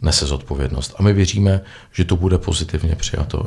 nese 0.01 0.25
zodpovědnost. 0.25 0.95
A 0.99 1.03
my 1.03 1.13
věříme, 1.13 1.61
že 1.91 2.05
to 2.05 2.15
bude 2.15 2.37
pozitivně 2.37 2.95
přijato. 2.95 3.45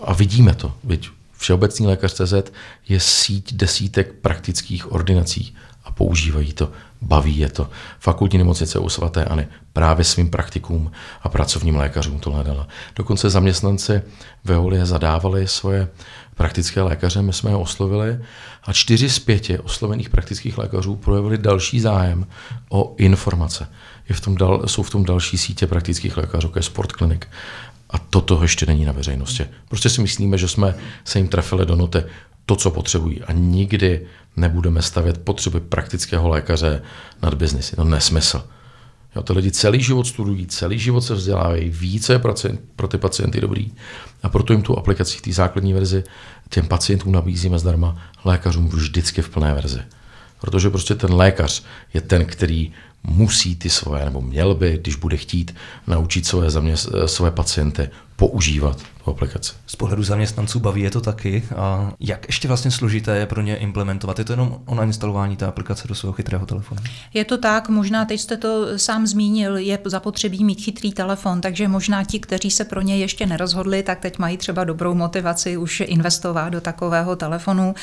A 0.00 0.12
vidíme 0.12 0.54
to. 0.54 0.72
Byť 0.82 1.10
Všeobecný 1.38 1.86
lékař 1.86 2.12
CZ 2.12 2.52
je 2.88 3.00
síť 3.00 3.54
desítek 3.54 4.12
praktických 4.12 4.92
ordinací 4.92 5.56
a 5.88 5.92
používají 5.92 6.52
to, 6.52 6.70
baví 7.02 7.38
je 7.38 7.48
to. 7.48 7.70
Fakultní 8.00 8.38
nemocnice 8.38 8.78
u 8.78 8.88
svaté 8.88 9.24
Ani 9.24 9.46
právě 9.72 10.04
svým 10.04 10.30
praktikům 10.30 10.90
a 11.22 11.28
pracovním 11.28 11.76
lékařům 11.76 12.18
to 12.18 12.30
hledala. 12.30 12.68
Dokonce 12.96 13.30
zaměstnanci 13.30 14.02
Veolie 14.44 14.86
zadávali 14.86 15.48
svoje 15.48 15.88
praktické 16.34 16.82
lékaře, 16.82 17.22
my 17.22 17.32
jsme 17.32 17.50
je 17.50 17.56
oslovili 17.56 18.18
a 18.64 18.72
čtyři 18.72 19.10
z 19.10 19.18
pěti 19.18 19.58
oslovených 19.58 20.10
praktických 20.10 20.58
lékařů 20.58 20.96
projevili 20.96 21.38
další 21.38 21.80
zájem 21.80 22.26
o 22.68 22.94
informace. 22.96 23.68
Je 24.08 24.14
v 24.14 24.20
tom 24.20 24.36
dal, 24.36 24.62
jsou 24.66 24.82
v 24.82 24.90
tom 24.90 25.04
další 25.04 25.38
sítě 25.38 25.66
praktických 25.66 26.16
lékařů, 26.16 26.46
jako 26.46 26.58
je 26.58 26.62
Sport 26.62 26.92
Clinic. 26.92 27.22
A 27.90 27.98
toto 27.98 28.42
ještě 28.42 28.66
není 28.66 28.84
na 28.84 28.92
veřejnosti. 28.92 29.46
Prostě 29.68 29.90
si 29.90 30.00
myslíme, 30.00 30.38
že 30.38 30.48
jsme 30.48 30.74
se 31.04 31.18
jim 31.18 31.28
trefili 31.28 31.66
do 31.66 31.76
noty 31.76 32.04
to, 32.48 32.56
co 32.56 32.70
potřebují. 32.70 33.22
A 33.22 33.32
nikdy 33.32 34.06
nebudeme 34.36 34.82
stavět 34.82 35.18
potřeby 35.18 35.60
praktického 35.60 36.28
lékaře 36.28 36.82
nad 37.22 37.34
biznis. 37.34 37.72
Je 37.72 37.76
to 37.76 37.84
nesmysl. 37.84 38.44
Jo, 39.16 39.22
ty 39.22 39.32
lidi 39.32 39.50
celý 39.50 39.82
život 39.82 40.06
studují, 40.06 40.46
celý 40.46 40.78
život 40.78 41.00
se 41.00 41.14
vzdělávají, 41.14 41.68
ví, 41.68 42.00
co 42.00 42.12
je 42.12 42.18
pro 42.76 42.88
ty 42.88 42.98
pacienty 42.98 43.40
dobrý. 43.40 43.72
A 44.22 44.28
proto 44.28 44.52
jim 44.52 44.62
tu 44.62 44.78
aplikaci 44.78 45.18
v 45.18 45.20
té 45.20 45.32
základní 45.32 45.72
verzi 45.72 46.04
těm 46.48 46.66
pacientům 46.66 47.12
nabízíme 47.12 47.58
zdarma, 47.58 47.96
lékařům 48.24 48.68
vždycky 48.68 49.22
v 49.22 49.28
plné 49.28 49.54
verzi. 49.54 49.80
Protože 50.40 50.70
prostě 50.70 50.94
ten 50.94 51.12
lékař 51.12 51.64
je 51.94 52.00
ten, 52.00 52.24
který 52.24 52.72
musí 53.02 53.56
ty 53.56 53.70
svoje, 53.70 54.04
nebo 54.04 54.20
měl 54.20 54.54
by, 54.54 54.78
když 54.82 54.96
bude 54.96 55.16
chtít, 55.16 55.54
naučit 55.86 56.26
svoje, 56.26 56.50
zaměst, 56.50 56.88
svoje 57.06 57.32
pacienty 57.32 57.88
používat 58.16 58.80
aplikaci. 59.10 59.52
Z 59.66 59.76
pohledu 59.76 60.02
zaměstnanců 60.02 60.60
baví 60.60 60.82
je 60.82 60.90
to 60.90 61.00
taky. 61.00 61.42
A 61.56 61.92
jak 62.00 62.26
ještě 62.26 62.48
vlastně 62.48 62.70
složité 62.70 63.16
je 63.16 63.26
pro 63.26 63.42
ně 63.42 63.56
implementovat? 63.56 64.18
Je 64.18 64.24
to 64.24 64.32
jenom 64.32 64.60
o 64.66 64.74
nainstalování 64.74 65.36
té 65.36 65.46
aplikace 65.46 65.88
do 65.88 65.94
svého 65.94 66.12
chytrého 66.12 66.46
telefonu? 66.46 66.80
Je 67.14 67.24
to 67.24 67.38
tak, 67.38 67.68
možná 67.68 68.04
teď 68.04 68.20
jste 68.20 68.36
to 68.36 68.78
sám 68.78 69.06
zmínil, 69.06 69.56
je 69.56 69.78
zapotřebí 69.84 70.44
mít 70.44 70.60
chytrý 70.60 70.92
telefon, 70.92 71.40
takže 71.40 71.68
možná 71.68 72.04
ti, 72.04 72.20
kteří 72.20 72.50
se 72.50 72.64
pro 72.64 72.80
ně 72.80 72.98
ještě 72.98 73.26
nerozhodli, 73.26 73.82
tak 73.82 74.00
teď 74.00 74.18
mají 74.18 74.36
třeba 74.36 74.64
dobrou 74.64 74.94
motivaci 74.94 75.56
už 75.56 75.80
investovat 75.80 76.48
do 76.48 76.60
takového 76.60 77.16
telefonu. 77.16 77.74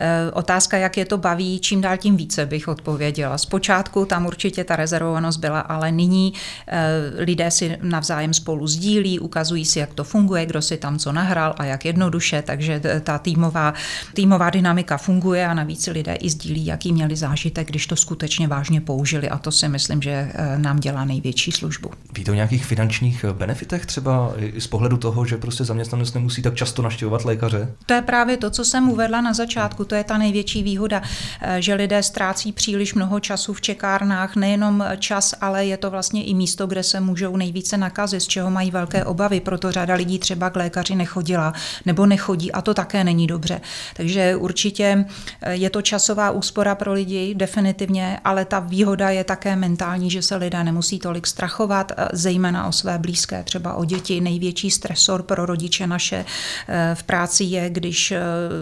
E, 0.00 0.30
otázka, 0.32 0.76
jak 0.76 0.96
je 0.96 1.04
to 1.04 1.18
baví, 1.18 1.60
čím 1.60 1.80
dál 1.80 1.96
tím 1.96 2.16
více 2.16 2.46
bych 2.46 2.68
odpověděla. 2.68 3.38
Zpočátku 3.38 4.04
tam 4.04 4.26
určitě 4.26 4.64
ta 4.64 4.76
rezervovanost 4.76 5.40
byla, 5.40 5.60
ale 5.60 5.92
nyní 5.92 6.32
e, 6.66 6.86
lidé 7.24 7.50
si 7.50 7.78
navzájem 7.82 8.34
spolu 8.34 8.66
sdílí, 8.66 9.18
ukazují 9.18 9.64
si, 9.64 9.78
jak 9.78 9.94
to 9.94 10.04
funguje, 10.04 10.46
kdo 10.46 10.62
si 10.68 10.76
tam 10.76 10.98
co 10.98 11.12
nahrál 11.12 11.54
a 11.58 11.64
jak 11.64 11.84
jednoduše, 11.84 12.42
takže 12.42 12.80
ta 13.02 13.18
týmová, 13.18 13.74
týmová 14.14 14.50
dynamika 14.50 14.96
funguje 14.96 15.46
a 15.46 15.54
navíc 15.54 15.86
lidé 15.86 16.14
i 16.14 16.30
sdílí, 16.30 16.66
jaký 16.66 16.92
měli 16.92 17.16
zážitek, 17.16 17.68
když 17.68 17.86
to 17.86 17.96
skutečně 17.96 18.48
vážně 18.48 18.80
použili 18.80 19.28
a 19.28 19.38
to 19.38 19.52
si 19.52 19.68
myslím, 19.68 20.02
že 20.02 20.10
eh, 20.10 20.58
nám 20.58 20.80
dělá 20.80 21.04
největší 21.04 21.52
službu. 21.52 21.90
Víte 22.12 22.30
o 22.30 22.34
nějakých 22.34 22.64
finančních 22.64 23.24
eh, 23.24 23.32
benefitech 23.32 23.86
třeba 23.86 24.32
i 24.36 24.60
z 24.60 24.66
pohledu 24.66 24.96
toho, 24.96 25.24
že 25.26 25.36
prostě 25.36 25.64
zaměstnanec 25.64 26.14
nemusí 26.14 26.42
tak 26.42 26.54
často 26.54 26.82
naštěvovat 26.82 27.24
lékaře? 27.24 27.74
To 27.86 27.94
je 27.94 28.02
právě 28.02 28.36
to, 28.36 28.50
co 28.50 28.64
jsem 28.64 28.90
uvedla 28.90 29.20
na 29.20 29.32
začátku, 29.32 29.84
to 29.84 29.94
je 29.94 30.04
ta 30.04 30.18
největší 30.18 30.62
výhoda, 30.62 31.02
eh, 31.40 31.62
že 31.62 31.74
lidé 31.74 32.02
ztrácí 32.02 32.52
příliš 32.52 32.94
mnoho 32.94 33.20
času 33.20 33.52
v 33.52 33.60
čekárnách, 33.60 34.36
nejenom 34.36 34.84
čas, 34.98 35.34
ale 35.40 35.66
je 35.66 35.76
to 35.76 35.90
vlastně 35.90 36.24
i 36.24 36.34
místo, 36.34 36.66
kde 36.66 36.82
se 36.82 37.00
můžou 37.00 37.36
nejvíce 37.36 37.76
nakazit, 37.76 38.22
z 38.22 38.26
čeho 38.26 38.50
mají 38.50 38.70
velké 38.70 39.04
obavy, 39.04 39.40
proto 39.40 39.72
řada 39.72 39.94
lidí 39.94 40.18
třeba 40.18 40.50
k 40.50 40.56
lékaři 40.58 40.94
nechodila 40.94 41.52
nebo 41.86 42.06
nechodí 42.06 42.52
a 42.52 42.60
to 42.60 42.74
také 42.74 43.04
není 43.04 43.26
dobře. 43.26 43.60
Takže 43.96 44.36
určitě 44.36 45.04
eh, 45.42 45.54
je 45.54 45.70
to 45.70 45.82
časová 45.82 46.30
úspora 46.30 46.74
pro 46.74 46.92
lidi, 46.92 47.34
definitivně, 47.34 48.20
ale 48.24 48.44
ta 48.44 48.60
výhoda 48.60 49.10
je 49.10 49.24
také 49.24 49.56
mentální, 49.56 50.10
že 50.10 50.22
se 50.22 50.36
lidé 50.36 50.64
nemusí 50.64 50.98
tolik 50.98 51.26
strachovat, 51.26 51.92
eh, 51.96 52.08
zejména 52.12 52.66
o 52.66 52.72
své 52.72 52.98
blízké, 52.98 53.44
třeba 53.44 53.74
o 53.74 53.84
děti. 53.84 54.20
Největší 54.20 54.70
stresor 54.70 55.22
pro 55.22 55.46
rodiče 55.46 55.86
naše 55.86 56.24
eh, 56.68 56.94
v 56.94 57.02
práci 57.02 57.44
je, 57.44 57.70
když 57.70 58.14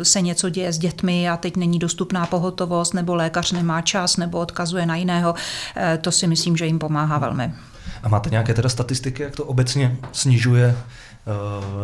se 0.03 0.21
něco 0.21 0.49
děje 0.49 0.73
s 0.73 0.79
dětmi 0.79 1.29
a 1.29 1.37
teď 1.37 1.57
není 1.57 1.79
dostupná 1.79 2.27
pohotovost, 2.27 2.95
nebo 2.95 3.15
lékař 3.15 3.53
nemá 3.53 3.83
čas, 3.83 4.17
nebo 4.17 4.39
odkazuje 4.39 4.87
na 4.87 4.97
jiného. 4.97 5.35
To 6.01 6.13
si 6.13 6.27
myslím, 6.27 6.57
že 6.57 6.67
jim 6.67 6.79
pomáhá 6.79 7.19
velmi. 7.19 7.53
A 8.03 8.09
máte 8.09 8.31
nějaké 8.31 8.55
teda 8.55 8.69
statistiky, 8.69 9.23
jak 9.23 9.37
to 9.37 9.45
obecně 9.45 9.97
snižuje 10.13 10.77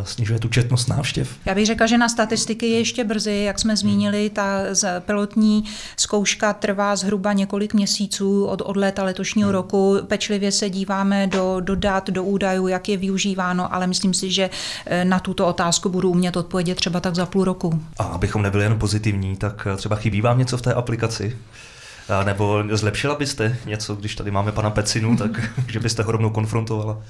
snižuje 0.05 0.39
tu 0.39 0.49
četnost 0.49 0.89
návštěv? 0.89 1.37
Já 1.47 1.55
bych 1.55 1.67
řekla, 1.67 1.87
že 1.87 1.99
na 1.99 2.09
statistiky 2.09 2.67
je 2.67 2.79
ještě 2.79 3.05
brzy. 3.05 3.43
Jak 3.47 3.59
jsme 3.59 3.77
zmínili, 3.77 4.31
ta 4.31 4.61
pilotní 5.01 5.65
zkouška 5.97 6.53
trvá 6.53 6.97
zhruba 6.97 7.33
několik 7.33 7.75
měsíců 7.75 8.47
od, 8.47 8.61
od 8.61 8.77
léta 8.77 9.05
letošního 9.05 9.49
hmm. 9.49 9.55
roku. 9.55 9.97
Pečlivě 10.07 10.53
se 10.53 10.71
díváme 10.71 11.27
do, 11.27 11.61
do 11.61 11.77
dat, 11.77 12.11
do 12.11 12.25
údajů, 12.25 12.69
jak 12.69 12.89
je 12.89 12.97
využíváno, 12.97 13.75
ale 13.75 13.87
myslím 13.87 14.15
si, 14.15 14.31
že 14.31 14.51
eh, 14.87 15.05
na 15.05 15.19
tuto 15.19 15.47
otázku 15.47 15.89
budu 15.89 16.11
umět 16.11 16.37
odpovědět 16.37 16.75
třeba 16.75 17.01
tak 17.01 17.15
za 17.15 17.27
půl 17.27 17.45
roku. 17.45 17.83
A 17.99 18.03
abychom 18.03 18.43
nebyli 18.43 18.65
jen 18.65 18.79
pozitivní, 18.79 19.37
tak 19.37 19.67
eh, 19.73 19.77
třeba 19.77 19.97
chybí 19.97 20.21
vám 20.21 20.39
něco 20.39 20.57
v 20.57 20.63
té 20.63 20.75
aplikaci? 20.75 21.37
Nebo 22.25 22.65
zlepšila 22.73 23.15
byste 23.15 23.57
něco, 23.67 23.95
když 23.95 24.17
tady 24.17 24.31
máme 24.31 24.53
pana 24.53 24.71
Pecinu, 24.71 25.17
tak 25.23 25.31
že 25.69 25.81
byste 25.81 26.03
ho 26.03 26.13
rovnou 26.13 26.31
konfrontovala? 26.31 27.03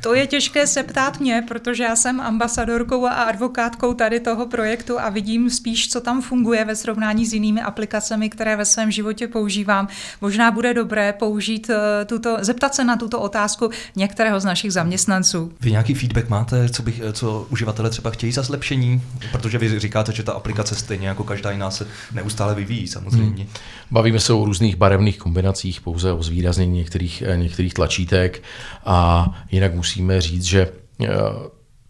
To 0.00 0.14
je 0.14 0.26
těžké 0.26 0.66
se 0.66 0.82
ptát 0.82 1.20
mě, 1.20 1.44
protože 1.48 1.84
já 1.84 1.96
jsem 1.96 2.20
ambasadorkou 2.20 3.06
a 3.06 3.10
advokátkou 3.10 3.94
tady 3.94 4.20
toho 4.20 4.46
projektu 4.46 5.00
a 5.00 5.08
vidím 5.08 5.50
spíš, 5.50 5.88
co 5.88 6.00
tam 6.00 6.22
funguje 6.22 6.64
ve 6.64 6.76
srovnání 6.76 7.26
s 7.26 7.32
jinými 7.32 7.62
aplikacemi, 7.62 8.30
které 8.30 8.56
ve 8.56 8.64
svém 8.64 8.90
životě 8.90 9.28
používám. 9.28 9.88
Možná 10.20 10.50
bude 10.50 10.74
dobré 10.74 11.12
použít 11.12 11.70
eh, 11.70 12.04
tuto, 12.04 12.36
zeptat 12.40 12.74
se 12.74 12.84
na 12.84 12.96
tuto 12.96 13.20
otázku 13.20 13.70
některého 13.96 14.40
z 14.40 14.44
našich 14.44 14.72
zaměstnanců. 14.72 15.52
Vy 15.60 15.70
nějaký 15.70 15.94
feedback 15.94 16.28
máte, 16.28 16.68
co, 16.68 16.82
bych, 16.82 17.00
co 17.12 17.46
uživatelé 17.50 17.90
třeba 17.90 18.10
chtějí 18.10 18.32
za 18.32 18.42
zlepšení? 18.42 19.02
Protože 19.32 19.58
vy 19.58 19.80
říkáte, 19.80 20.12
že 20.12 20.22
ta 20.22 20.32
aplikace 20.32 20.74
stejně 20.74 21.08
jako 21.08 21.24
každá 21.24 21.50
jiná 21.50 21.70
se 21.70 21.86
neustále 22.12 22.54
vyvíjí 22.54 22.88
samozřejmě. 22.88 23.44
Hmm. 23.44 23.52
Bavíme 23.90 24.20
se 24.20 24.32
o 24.32 24.45
různých 24.46 24.76
barevných 24.76 25.18
kombinacích, 25.18 25.80
pouze 25.80 26.12
o 26.12 26.22
zvýraznění 26.22 26.78
některých, 26.78 27.22
eh, 27.26 27.36
některých 27.36 27.74
tlačítek 27.74 28.42
a 28.84 29.26
jinak 29.50 29.74
musíme 29.74 30.20
říct, 30.20 30.44
že 30.44 30.68
eh, 31.02 31.08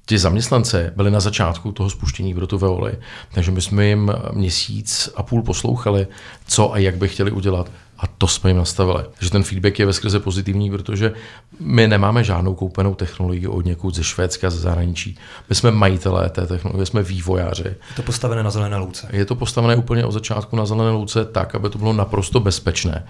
ti 0.07 0.19
zaměstnance 0.19 0.93
byli 0.97 1.11
na 1.11 1.21
začátku 1.21 1.73
toho 1.73 1.91
spuštění 1.91 2.35
pro 2.35 2.47
tu 2.47 2.59
Veoli, 2.59 2.93
takže 3.35 3.51
my 3.51 3.63
jsme 3.63 3.87
jim 3.87 4.13
měsíc 4.33 5.09
a 5.17 5.23
půl 5.23 5.43
poslouchali, 5.43 6.07
co 6.47 6.73
a 6.73 6.79
jak 6.79 6.97
by 6.97 7.09
chtěli 7.09 7.31
udělat. 7.31 7.71
A 7.99 8.07
to 8.07 8.29
jsme 8.29 8.51
jim 8.51 8.57
nastavili. 8.57 9.05
Takže 9.19 9.31
ten 9.31 9.43
feedback 9.43 9.79
je 9.79 9.87
ve 9.87 9.93
skrze 9.93 10.21
pozitivní, 10.21 10.71
protože 10.71 11.13
my 11.61 11.89
nemáme 11.89 12.25
žádnou 12.25 12.55
koupenou 12.55 12.95
technologii 12.95 13.47
od 13.47 13.65
někud 13.65 13.95
ze 13.95 14.05
Švédska, 14.05 14.51
ze 14.51 14.59
zahraničí. 14.59 15.19
My 15.49 15.55
jsme 15.55 15.71
majitelé 15.71 16.31
té 16.31 16.47
technologie, 16.47 16.87
jsme 16.87 17.03
vývojáři. 17.03 17.65
Je 17.65 17.97
to 17.97 18.03
postavené 18.03 18.43
na 18.43 18.51
zelené 18.51 18.77
louce? 18.77 19.09
Je 19.13 19.25
to 19.25 19.35
postavené 19.35 19.77
úplně 19.77 20.05
od 20.05 20.13
začátku 20.13 20.57
na 20.57 20.67
zelené 20.67 20.91
louce 20.91 21.25
tak, 21.25 21.55
aby 21.55 21.71
to 21.71 21.79
bylo 21.79 21.93
naprosto 21.93 22.41
bezpečné. 22.41 23.07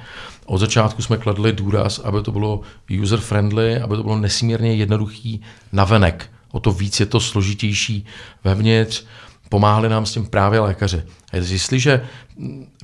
Od 0.47 0.59
začátku 0.59 1.03
jsme 1.03 1.17
kladli 1.17 1.53
důraz, 1.53 1.99
aby 1.99 2.23
to 2.23 2.33
bylo 2.33 2.61
user-friendly, 3.03 3.83
aby 3.83 3.97
to 3.97 4.03
bylo 4.03 4.19
nesmírně 4.19 4.75
jednoduchý 4.75 5.43
navenek. 5.73 6.31
O 6.53 6.61
to 6.61 6.73
víc 6.73 7.01
je 7.01 7.07
to 7.07 7.21
složitější 7.21 8.07
vevnitř. 8.45 9.05
Pomáhali 9.49 9.89
nám 9.89 10.07
s 10.07 10.13
tím 10.13 10.27
právě 10.27 10.61
lékaři. 10.61 11.03
A 11.33 11.37
jestliže 11.37 12.07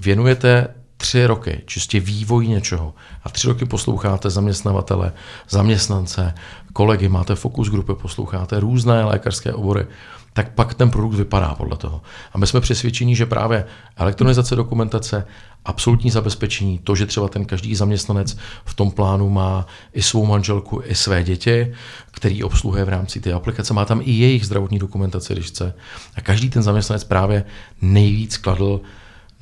věnujete 0.01 0.69
tři 1.03 1.27
roky 1.27 1.63
čistě 1.67 2.01
vývoj 2.01 2.49
něčeho 2.49 2.95
a 3.25 3.29
tři 3.29 3.49
roky 3.49 3.65
posloucháte 3.65 4.31
zaměstnavatele, 4.31 5.13
zaměstnance, 5.49 6.35
kolegy, 6.73 7.09
máte 7.09 7.35
fokus 7.35 7.69
grupy, 7.69 7.93
posloucháte 7.95 8.61
různé 8.61 9.05
lékařské 9.05 9.53
obory, 9.53 9.87
tak 10.33 10.55
pak 10.55 10.75
ten 10.75 10.91
produkt 10.91 11.15
vypadá 11.15 11.55
podle 11.55 11.77
toho. 11.77 12.03
A 12.33 12.39
my 12.39 12.47
jsme 12.47 12.61
přesvědčeni, 12.61 13.17
že 13.17 13.27
právě 13.27 13.65
elektronizace 13.97 14.57
dokumentace, 14.57 15.27
absolutní 15.65 16.11
zabezpečení, 16.11 16.79
to, 16.79 16.95
že 16.95 17.07
třeba 17.07 17.29
ten 17.29 17.45
každý 17.45 17.75
zaměstnanec 17.75 18.37
v 18.65 18.75
tom 18.75 18.91
plánu 18.91 19.31
má 19.31 19.67
i 19.93 20.03
svou 20.03 20.27
manželku, 20.27 20.83
i 20.85 20.95
své 20.95 21.23
děti, 21.23 21.75
který 22.11 22.45
obsluhuje 22.45 22.85
v 22.85 22.89
rámci 22.89 23.21
té 23.21 23.33
aplikace, 23.33 23.75
má 23.75 23.85
tam 23.85 24.01
i 24.05 24.11
jejich 24.11 24.47
zdravotní 24.47 24.79
dokumentace, 24.79 25.35
když 25.35 25.47
chce. 25.47 25.75
A 26.15 26.21
každý 26.21 26.51
ten 26.51 26.63
zaměstnanec 26.63 27.05
právě 27.05 27.45
nejvíc 27.81 28.37
kladl 28.37 28.81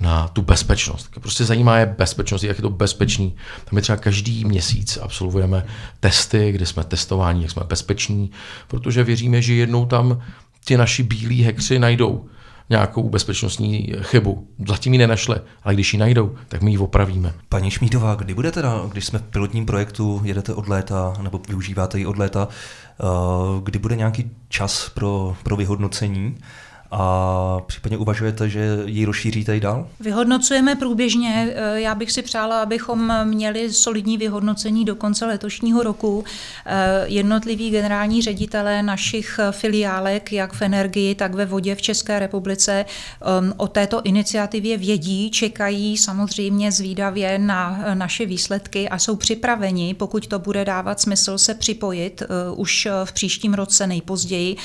na 0.01 0.29
tu 0.29 0.43
bezpečnost. 0.43 1.11
Prostě 1.21 1.45
zajímá 1.45 1.79
je 1.79 1.95
bezpečnost, 1.99 2.43
jak 2.43 2.59
je 2.59 2.63
to 2.63 2.71
bezpečný. 2.71 3.31
Tam 3.65 3.75
my 3.75 3.83
třeba 3.83 3.97
každý 3.97 4.45
měsíc 4.45 4.99
absolvujeme 5.03 5.65
testy, 6.01 6.53
kde 6.53 6.67
jsme 6.67 6.85
testováni, 6.85 7.43
jak 7.43 7.51
jsme 7.51 7.63
bezpeční, 7.65 8.31
protože 8.69 9.05
věříme, 9.05 9.43
že 9.43 9.55
jednou 9.55 9.87
tam 9.87 10.21
ti 10.65 10.77
naši 10.77 11.03
bílí 11.03 11.43
hekři 11.43 11.79
najdou 11.79 12.27
nějakou 12.71 13.09
bezpečnostní 13.09 13.95
chybu. 14.03 14.49
Zatím 14.69 14.93
ji 14.93 14.99
nenašli, 14.99 15.37
ale 15.63 15.75
když 15.75 15.93
ji 15.93 15.99
najdou, 15.99 16.35
tak 16.49 16.63
my 16.63 16.71
ji 16.71 16.79
opravíme. 16.79 17.33
Paní 17.49 17.71
Šmídová, 17.71 18.15
kdy 18.15 18.35
bude 18.35 18.53
teda, 18.53 18.83
když 18.93 19.05
jsme 19.05 19.19
v 19.19 19.23
pilotním 19.23 19.67
projektu, 19.67 20.21
jedete 20.25 20.55
od 20.55 20.69
léta, 20.69 21.15
nebo 21.23 21.41
využíváte 21.49 21.99
ji 21.99 22.07
od 22.07 22.19
léta, 22.19 22.49
eh, 22.49 23.05
kdy 23.63 23.79
bude 23.79 23.97
nějaký 23.97 24.31
čas 24.49 24.89
pro, 24.89 25.37
pro 25.43 25.57
vyhodnocení? 25.57 26.37
A 26.93 27.61
případně 27.67 27.99
uvažujete, 27.99 28.49
že 28.49 28.79
ji 28.87 29.05
rozšíříte 29.05 29.57
i 29.57 29.61
dál? 29.61 29.89
Vyhodnocujeme 30.01 30.77
průběžně. 30.77 31.53
Eh, 31.55 31.81
já 31.81 31.95
bych 31.95 32.13
si 32.13 32.23
přála, 32.23 32.63
abychom 32.63 33.15
měli 33.25 33.73
solidní 33.73 34.19
vyhodnocení 34.19 34.85
do 34.85 34.95
konce 34.97 35.27
letošního 35.27 35.83
roku. 35.83 36.25
Eh, 36.67 37.05
jednotliví 37.07 37.71
generální 37.71 38.23
ředitelé 38.23 38.83
našich 38.83 39.41
filiálek, 39.51 40.33
jak 40.33 40.53
v 40.53 40.63
energii, 40.63 41.15
tak 41.15 41.35
ve 41.35 41.47
vodě 41.47 41.75
v 41.75 41.83
České 41.83 42.19
republice, 42.19 42.85
ehm, 42.85 43.53
o 43.57 43.69
této 43.69 44.03
iniciativě 44.03 44.77
vědí, 44.77 45.31
čekají 45.31 45.97
samozřejmě 45.97 46.73
zvídavě 46.73 47.39
na 47.39 47.85
naše 47.95 48.27
výsledky 48.27 48.89
a 48.89 48.99
jsou 48.99 49.17
připraveni, 49.17 49.95
pokud 49.95 50.27
to 50.27 50.39
bude 50.39 50.65
dávat 50.65 51.01
smysl, 51.01 51.39
se 51.39 51.55
připojit 51.55 52.23
eh, 52.23 52.27
už 52.57 52.89
v 53.05 53.13
příštím 53.13 53.55
roce 53.55 53.87
nejpozději 53.87 54.57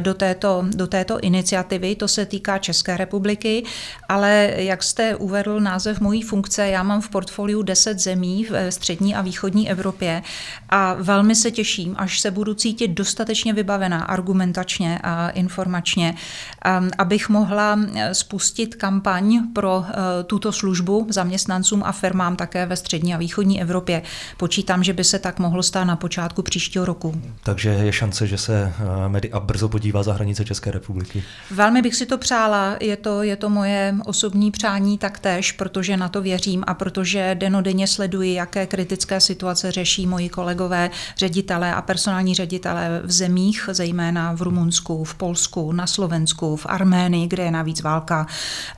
do 0.00 0.14
této, 0.14 0.64
do 0.74 0.86
této 0.86 1.20
iniciativy 1.20 1.55
iniciativy, 1.56 1.96
to 1.96 2.08
se 2.08 2.26
týká 2.26 2.58
České 2.58 2.96
republiky, 2.96 3.64
ale 4.08 4.52
jak 4.56 4.82
jste 4.82 5.16
uvedl 5.16 5.60
název 5.60 6.00
mojí 6.00 6.22
funkce, 6.22 6.68
já 6.68 6.82
mám 6.82 7.00
v 7.00 7.08
portfoliu 7.08 7.62
10 7.62 7.98
zemí 7.98 8.44
v 8.44 8.72
střední 8.72 9.14
a 9.14 9.22
východní 9.22 9.70
Evropě 9.70 10.22
a 10.68 10.94
velmi 10.94 11.34
se 11.34 11.50
těším, 11.50 11.94
až 11.98 12.20
se 12.20 12.30
budu 12.30 12.54
cítit 12.54 12.88
dostatečně 12.88 13.52
vybavená 13.52 14.04
argumentačně 14.04 14.98
a 15.02 15.28
informačně, 15.28 16.14
um, 16.14 16.90
abych 16.98 17.28
mohla 17.28 17.78
eh, 17.94 18.14
spustit 18.14 18.74
kampaň 18.74 19.40
pro 19.52 19.84
eh, 19.88 20.24
tuto 20.24 20.52
službu 20.52 21.06
zaměstnancům 21.10 21.82
a 21.84 21.92
firmám 21.92 22.36
také 22.36 22.66
ve 22.66 22.76
střední 22.76 23.14
a 23.14 23.18
východní 23.18 23.62
Evropě. 23.62 24.02
Počítám, 24.36 24.84
že 24.84 24.92
by 24.92 25.04
se 25.04 25.18
tak 25.18 25.38
mohlo 25.38 25.62
stát 25.62 25.84
na 25.84 25.96
počátku 25.96 26.42
příštího 26.42 26.84
roku. 26.84 27.14
Takže 27.42 27.70
je 27.70 27.92
šance, 27.92 28.26
že 28.26 28.38
se 28.38 28.72
eh, 28.78 29.08
Media 29.08 29.40
brzo 29.40 29.68
podívá 29.68 30.02
za 30.02 30.12
hranice 30.12 30.44
České 30.44 30.70
republiky. 30.70 31.22
Velmi 31.50 31.82
bych 31.82 31.94
si 31.94 32.06
to 32.06 32.18
přála, 32.18 32.76
je 32.80 32.96
to, 32.96 33.22
je 33.22 33.36
to 33.36 33.48
moje 33.48 33.94
osobní 34.04 34.50
přání 34.50 34.98
taktéž, 34.98 35.52
protože 35.52 35.96
na 35.96 36.08
to 36.08 36.22
věřím 36.22 36.64
a 36.66 36.74
protože 36.74 37.34
denodenně 37.34 37.86
sleduji, 37.86 38.34
jaké 38.34 38.66
kritické 38.66 39.20
situace 39.20 39.72
řeší 39.72 40.06
moji 40.06 40.28
kolegové, 40.28 40.90
ředitelé 41.16 41.74
a 41.74 41.82
personální 41.82 42.34
ředitelé 42.34 43.00
v 43.04 43.12
zemích, 43.12 43.68
zejména 43.72 44.32
v 44.32 44.42
Rumunsku, 44.42 45.04
v 45.04 45.14
Polsku, 45.14 45.72
na 45.72 45.86
Slovensku, 45.86 46.56
v 46.56 46.66
Arménii, 46.68 47.26
kde 47.26 47.42
je 47.42 47.50
navíc 47.50 47.82
válka 47.82 48.26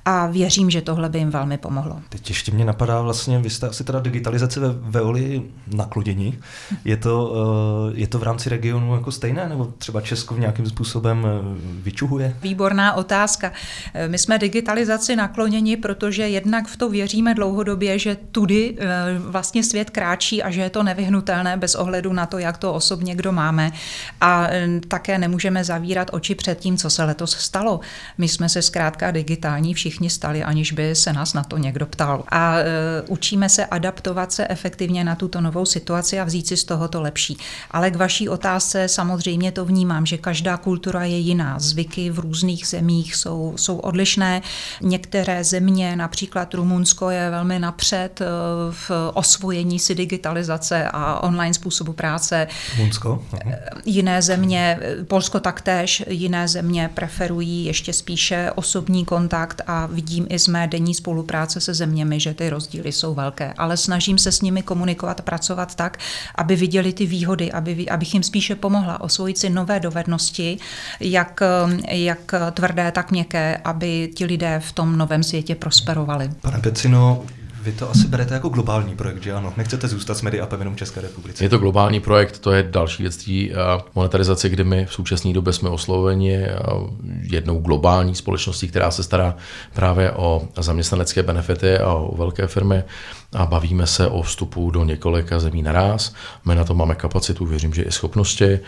a 0.04 0.26
věřím, 0.26 0.70
že 0.70 0.80
tohle 0.80 1.08
by 1.08 1.18
jim 1.18 1.30
velmi 1.30 1.58
pomohlo. 1.58 2.00
Teď 2.08 2.28
ještě 2.28 2.52
mě 2.52 2.64
napadá 2.64 3.00
vlastně, 3.00 3.38
vy 3.38 3.50
jste 3.50 3.68
asi 3.68 3.84
teda 3.84 4.00
digitalizace 4.00 4.60
ve 4.60 4.68
Veoli 4.72 5.42
naklodění. 5.66 6.38
Je 6.84 6.96
to, 6.96 7.34
eh, 7.90 8.00
je 8.00 8.06
to 8.06 8.18
v 8.18 8.22
rámci 8.22 8.48
regionu 8.48 8.94
jako 8.94 9.12
stejné, 9.12 9.48
nebo 9.48 9.72
třeba 9.78 10.00
Česko 10.00 10.34
v 10.34 10.40
nějakým 10.40 10.66
způsobem 10.66 11.26
eh, 11.26 11.58
vyčuhuje? 11.82 12.36
Výborná 12.58 12.94
otázka. 12.94 13.52
Eh, 13.94 14.08
my 14.08 14.18
jsme 14.18 14.38
digitalizaci 14.38 15.16
nakloněni, 15.16 15.76
protože 15.76 16.28
jednak 16.28 16.66
v 16.66 16.76
to 16.76 16.88
věříme 16.88 17.34
dlouhodobě, 17.34 17.98
že 17.98 18.16
tudy 18.32 18.74
eh, 18.78 18.86
vlastně 19.18 19.62
svět 19.62 19.90
kráčí 19.90 20.42
a 20.42 20.50
že 20.50 20.60
je 20.60 20.70
to 20.70 20.82
nevyhnutelné 20.82 21.56
bez 21.56 21.74
ohledu 21.74 22.12
na 22.12 22.26
to, 22.26 22.38
jak 22.38 22.58
to 22.58 22.74
osobně 22.74 23.14
kdo 23.14 23.32
máme. 23.32 23.70
A 24.20 24.46
eh, 24.50 24.80
také 24.88 25.18
nemůžeme 25.18 25.64
zavírat 25.64 26.10
oči 26.12 26.34
před 26.34 26.58
tím, 26.58 26.76
co 26.76 26.90
se 26.90 27.04
letos 27.04 27.30
stalo. 27.38 27.80
My 28.18 28.28
jsme 28.28 28.48
se 28.48 28.62
zkrátka 28.62 29.10
digitální 29.10 29.74
všichni 29.74 30.10
stali, 30.10 30.42
aniž 30.42 30.72
by 30.72 30.94
se 30.94 31.12
nás 31.12 31.34
na 31.34 31.44
to 31.44 31.58
někdo 31.58 31.86
ptal. 31.86 32.24
A 32.30 32.54
učíme 33.06 33.48
se 33.48 33.66
adaptovat 33.66 34.32
se 34.32 34.48
efektivně 34.48 35.04
na 35.04 35.14
tuto 35.14 35.40
novou 35.40 35.66
situaci 35.66 36.20
a 36.20 36.24
vzít 36.24 36.46
si 36.46 36.56
z 36.56 36.64
toho 36.64 36.88
to 36.88 37.00
lepší. 37.00 37.36
Ale 37.70 37.90
k 37.90 37.96
vaší 37.96 38.28
otázce 38.28 38.88
samozřejmě 38.88 39.52
to 39.52 39.64
vnímám, 39.64 40.06
že 40.06 40.18
každá 40.18 40.56
kultura 40.56 41.04
je 41.04 41.18
jiná. 41.18 41.58
Zvyky 41.68 42.10
v 42.10 42.18
různých 42.18 42.47
různých 42.48 42.66
zemích 42.66 43.16
jsou, 43.16 43.54
jsou 43.56 43.78
odlišné. 43.78 44.42
Některé 44.80 45.44
země, 45.44 45.96
například 45.96 46.54
Rumunsko, 46.54 47.10
je 47.10 47.30
velmi 47.30 47.58
napřed 47.58 48.20
eh, 48.20 48.24
v 48.70 48.90
osvojení 49.14 49.78
si 49.78 49.94
digitalizace 49.94 50.88
a 50.92 51.20
online 51.20 51.54
způsobu 51.54 51.92
práce. 51.92 52.48
Rumunsko? 52.76 53.24
Eh, 53.46 53.60
jiné 53.84 54.22
země, 54.22 54.78
eh, 54.80 55.04
Polsko 55.04 55.40
taktéž, 55.40 56.02
jiné 56.08 56.48
země 56.48 56.90
preferují 56.94 57.64
ještě 57.64 57.92
spíše 57.92 58.50
osobní 58.54 59.04
kontakt 59.04 59.62
a 59.66 59.86
vidím 59.86 60.26
i 60.28 60.38
z 60.38 60.48
mé 60.48 60.66
denní 60.66 60.94
spolupráce 60.94 61.60
se 61.60 61.74
zeměmi, 61.74 62.20
že 62.20 62.34
ty 62.34 62.50
rozdíly 62.50 62.92
jsou 62.92 63.14
velké. 63.14 63.54
Ale 63.58 63.76
snažím 63.76 64.18
se 64.18 64.32
s 64.32 64.40
nimi 64.40 64.62
komunikovat, 64.62 65.20
pracovat 65.20 65.74
tak, 65.74 65.98
aby 66.34 66.56
viděli 66.56 66.92
ty 66.92 67.06
výhody, 67.06 67.52
aby, 67.52 67.88
abych 67.88 68.14
jim 68.14 68.22
spíše 68.22 68.54
pomohla 68.54 69.00
osvojit 69.00 69.38
si 69.38 69.50
nové 69.50 69.80
dovednosti, 69.80 70.58
jak, 71.00 71.40
jak 71.88 72.34
tvrdé, 72.50 72.92
tak 72.92 73.10
měkké, 73.10 73.56
aby 73.56 74.10
ti 74.14 74.24
lidé 74.24 74.60
v 74.64 74.72
tom 74.72 74.98
novém 74.98 75.22
světě 75.22 75.54
prosperovali. 75.54 76.30
Pane 76.40 76.58
Pecino, 76.58 77.24
vy 77.62 77.72
to 77.72 77.90
asi 77.90 78.08
berete 78.08 78.34
jako 78.34 78.48
globální 78.48 78.96
projekt, 78.96 79.22
že 79.22 79.32
ano? 79.32 79.52
Nechcete 79.56 79.88
zůstat 79.88 80.14
s 80.14 80.22
MediApem 80.22 80.60
jenom 80.60 80.76
České 80.76 81.00
republice? 81.00 81.44
Je 81.44 81.48
to 81.48 81.58
globální 81.58 82.00
projekt, 82.00 82.38
to 82.38 82.52
je 82.52 82.62
další 82.62 83.02
věc 83.02 83.16
té 83.16 83.32
eh, 83.32 83.54
monetarizace, 83.94 84.48
kdy 84.48 84.64
my 84.64 84.86
v 84.86 84.92
současné 84.92 85.32
době 85.32 85.52
jsme 85.52 85.68
osloveni 85.68 86.36
eh, 86.36 86.56
jednou 87.22 87.58
globální 87.58 88.14
společností, 88.14 88.68
která 88.68 88.90
se 88.90 89.02
stará 89.02 89.36
právě 89.74 90.12
o 90.12 90.48
zaměstnanecké 90.56 91.22
benefity 91.22 91.78
a 91.78 91.94
o 91.94 92.16
velké 92.16 92.46
firmy 92.46 92.82
a 93.32 93.46
bavíme 93.46 93.86
se 93.86 94.06
o 94.06 94.22
vstupu 94.22 94.70
do 94.70 94.84
několika 94.84 95.38
zemí 95.38 95.62
naraz. 95.62 96.14
My 96.44 96.54
na 96.54 96.64
to 96.64 96.74
máme 96.74 96.94
kapacitu, 96.94 97.46
věřím, 97.46 97.74
že 97.74 97.82
i 97.82 97.92
schopnosti. 97.92 98.60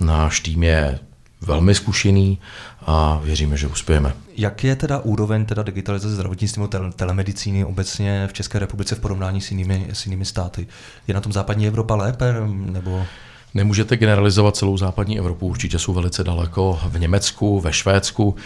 Náš 0.00 0.40
tým 0.40 0.62
je 0.62 0.98
velmi 1.40 1.74
zkušený 1.74 2.38
a 2.86 3.20
věříme, 3.24 3.56
že 3.56 3.66
uspějeme. 3.66 4.12
Jak 4.36 4.64
je 4.64 4.76
teda 4.76 4.98
úroveň 4.98 5.44
teda 5.44 5.62
digitalizace 5.62 6.14
zdravotnictví 6.14 6.62
nebo 6.62 6.92
telemedicíny 6.92 7.64
obecně 7.64 8.26
v 8.26 8.32
České 8.32 8.58
republice 8.58 8.94
v 8.94 9.00
porovnání 9.00 9.40
s 9.40 9.50
jinými, 9.50 9.86
s 9.92 10.06
jinými 10.06 10.24
státy? 10.24 10.66
Je 11.08 11.14
na 11.14 11.20
tom 11.20 11.32
západní 11.32 11.66
Evropa 11.66 11.96
lépe 11.96 12.34
nebo... 12.50 13.06
Nemůžete 13.54 13.96
generalizovat 13.96 14.56
celou 14.56 14.76
západní 14.76 15.18
Evropu, 15.18 15.46
určitě 15.46 15.78
jsou 15.78 15.92
velice 15.92 16.24
daleko 16.24 16.80
v 16.84 16.98
Německu, 16.98 17.60
ve 17.60 17.72
Švédsku. 17.72 18.36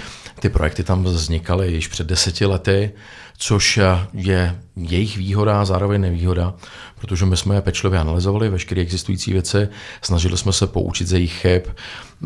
Ty 0.40 0.48
projekty 0.48 0.85
tam 0.85 1.04
vznikaly 1.04 1.72
již 1.72 1.88
před 1.88 2.07
deseti 2.07 2.46
lety, 2.46 2.92
což 3.38 3.80
je 4.12 4.61
jejich 4.76 5.16
výhoda 5.16 5.61
a 5.61 5.64
zároveň 5.64 6.00
nevýhoda, 6.00 6.54
protože 7.00 7.26
my 7.26 7.37
jsme 7.37 7.54
je 7.54 7.61
pečlivě 7.61 7.98
analyzovali 7.98 8.48
veškeré 8.48 8.83
existující 8.83 9.33
věci, 9.33 9.68
snažili 10.02 10.38
jsme 10.38 10.52
se 10.52 10.66
poučit 10.66 11.09
ze 11.09 11.16
jejich 11.16 11.33
chyb 11.33 11.62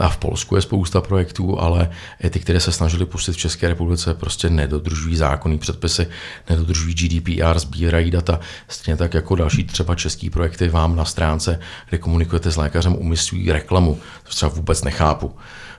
A 0.00 0.08
v 0.08 0.16
Polsku 0.16 0.56
je 0.56 0.62
spousta 0.62 1.00
projektů, 1.00 1.60
ale 1.60 1.90
i 2.20 2.30
ty, 2.30 2.40
které 2.40 2.60
se 2.60 2.72
snažili 2.72 3.06
pustit 3.06 3.32
v 3.32 3.36
České 3.36 3.68
republice, 3.68 4.14
prostě 4.14 4.50
nedodržují 4.50 5.16
zákonní 5.16 5.58
předpisy, 5.58 6.06
nedodržují 6.50 6.94
GDPR, 6.94 7.58
sbírají 7.58 8.10
data. 8.10 8.40
Stejně 8.68 8.96
tak 8.96 9.14
jako 9.14 9.34
další 9.34 9.64
třeba 9.64 9.94
český 9.94 10.30
projekty 10.30 10.68
vám 10.68 10.96
na 10.96 11.04
stránce, 11.04 11.60
kde 11.88 11.98
komunikujete 11.98 12.50
s 12.50 12.56
lékařem, 12.56 12.96
umyslují 12.96 13.52
reklamu. 13.52 13.98
To 14.22 14.30
třeba 14.30 14.52
vůbec 14.52 14.84
nechápu. 14.84 15.34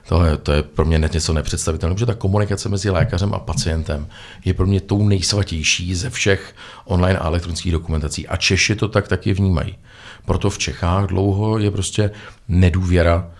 To 0.08 0.24
je, 0.24 0.36
to 0.36 0.52
je 0.52 0.62
pro 0.62 0.84
mě 0.84 0.98
něco 1.12 1.32
nepředstavitelné, 1.32 1.94
protože 1.94 2.06
ta 2.06 2.14
komunikace 2.14 2.68
mezi 2.68 2.90
lékařem 2.90 3.34
a 3.34 3.38
pacientem 3.38 4.06
je 4.44 4.54
pro 4.54 4.66
mě 4.66 4.80
tou 4.80 5.08
nejsvatější 5.08 5.94
ze 5.94 6.10
všech 6.10 6.54
online 6.84 7.18
a 7.18 7.26
elektronických 7.26 7.72
dokumentací. 7.72 8.28
A 8.28 8.36
Češi 8.36 8.74
to 8.74 8.88
tak 8.88 9.08
taky 9.08 9.32
vnímají. 9.32 9.78
Proto 10.24 10.50
v 10.50 10.58
Čechách 10.58 11.06
dlouho 11.06 11.58
je 11.58 11.70
prostě 11.70 12.10
nedůvěra 12.48 13.30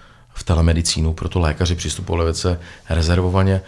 v 0.40 0.42
telemedicínu, 0.42 1.12
proto 1.12 1.40
lékaři 1.40 1.74
přistupovali 1.74 2.24
velice 2.24 2.61
rezervovaně. 2.88 3.61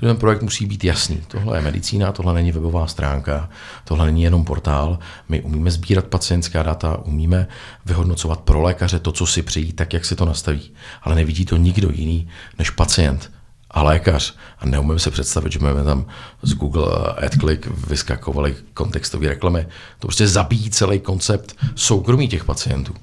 Ten 0.00 0.16
projekt 0.16 0.42
musí 0.42 0.66
být 0.66 0.84
jasný. 0.84 1.22
Tohle 1.28 1.58
je 1.58 1.62
medicína, 1.62 2.12
tohle 2.12 2.34
není 2.34 2.52
webová 2.52 2.86
stránka, 2.86 3.48
tohle 3.84 4.06
není 4.06 4.22
jenom 4.22 4.44
portál. 4.44 4.98
My 5.28 5.42
umíme 5.42 5.70
sbírat 5.70 6.04
pacientská 6.04 6.62
data, 6.62 6.98
umíme 7.04 7.46
vyhodnocovat 7.86 8.40
pro 8.40 8.62
lékaře 8.62 8.98
to, 8.98 9.12
co 9.12 9.26
si 9.26 9.42
přejí, 9.42 9.72
tak, 9.72 9.92
jak 9.92 10.04
si 10.04 10.16
to 10.16 10.24
nastaví. 10.24 10.70
Ale 11.02 11.14
nevidí 11.14 11.44
to 11.44 11.56
nikdo 11.56 11.90
jiný 11.92 12.28
než 12.58 12.70
pacient 12.70 13.30
a 13.70 13.82
lékař. 13.82 14.34
A 14.58 14.66
neumím 14.66 14.98
se 14.98 15.10
představit, 15.10 15.52
že 15.52 15.58
máme 15.58 15.84
tam 15.84 16.06
z 16.42 16.54
Google 16.54 16.86
AdClick 17.26 17.66
vyskakovaly 17.66 18.54
kontextové 18.74 19.28
reklamy. 19.28 19.66
To 19.98 20.06
prostě 20.06 20.28
zabíjí 20.28 20.70
celý 20.70 21.00
koncept 21.00 21.56
soukromí 21.74 22.28
těch 22.28 22.44
pacientů. 22.44 22.94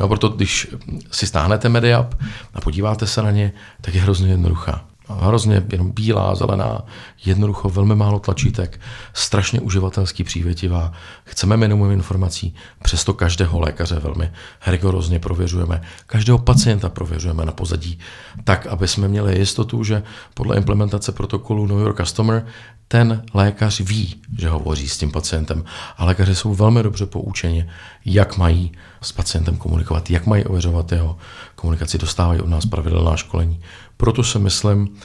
Jo, 0.00 0.08
proto 0.08 0.28
když 0.28 0.68
si 1.10 1.26
stáhnete 1.26 1.68
MediaP 1.68 2.14
a 2.54 2.60
podíváte 2.60 3.06
se 3.06 3.22
na 3.22 3.30
ně, 3.30 3.52
tak 3.80 3.94
je 3.94 4.00
hrozně 4.00 4.28
jednoduchá. 4.28 4.84
Hrozně 5.08 5.62
jenom 5.72 5.90
bílá, 5.90 6.34
zelená, 6.34 6.82
jednoducho, 7.24 7.68
velmi 7.68 7.96
málo 7.96 8.18
tlačítek, 8.18 8.80
strašně 9.12 9.60
uživatelsky 9.60 10.24
přívětivá. 10.24 10.92
Chceme 11.24 11.56
minimum 11.56 11.90
informací, 11.90 12.54
přesto 12.82 13.14
každého 13.14 13.60
lékaře 13.60 13.98
velmi 13.98 14.30
rigorozně 14.66 15.18
prověřujeme, 15.18 15.82
každého 16.06 16.38
pacienta 16.38 16.88
prověřujeme 16.88 17.44
na 17.44 17.52
pozadí, 17.52 17.98
tak, 18.44 18.66
aby 18.66 18.88
jsme 18.88 19.08
měli 19.08 19.38
jistotu, 19.38 19.84
že 19.84 20.02
podle 20.34 20.56
implementace 20.56 21.12
protokolu 21.12 21.66
New 21.66 21.78
York 21.78 21.96
Customer 21.96 22.46
ten 22.88 23.22
lékař 23.34 23.80
ví, 23.80 24.22
že 24.38 24.48
hovoří 24.48 24.88
s 24.88 24.98
tím 24.98 25.12
pacientem. 25.12 25.64
A 25.96 26.04
lékaři 26.04 26.34
jsou 26.34 26.54
velmi 26.54 26.82
dobře 26.82 27.06
poučeni, 27.06 27.70
jak 28.04 28.36
mají 28.36 28.72
s 29.02 29.12
pacientem 29.12 29.56
komunikovat, 29.56 30.10
jak 30.10 30.26
mají 30.26 30.44
ověřovat 30.44 30.92
jeho 30.92 31.16
komunikaci, 31.64 31.98
dostávají 31.98 32.40
od 32.40 32.48
nás 32.48 32.66
pravidelná 32.66 33.16
školení. 33.16 33.60
Proto 33.96 34.24
si 34.24 34.38
myslím, 34.38 34.96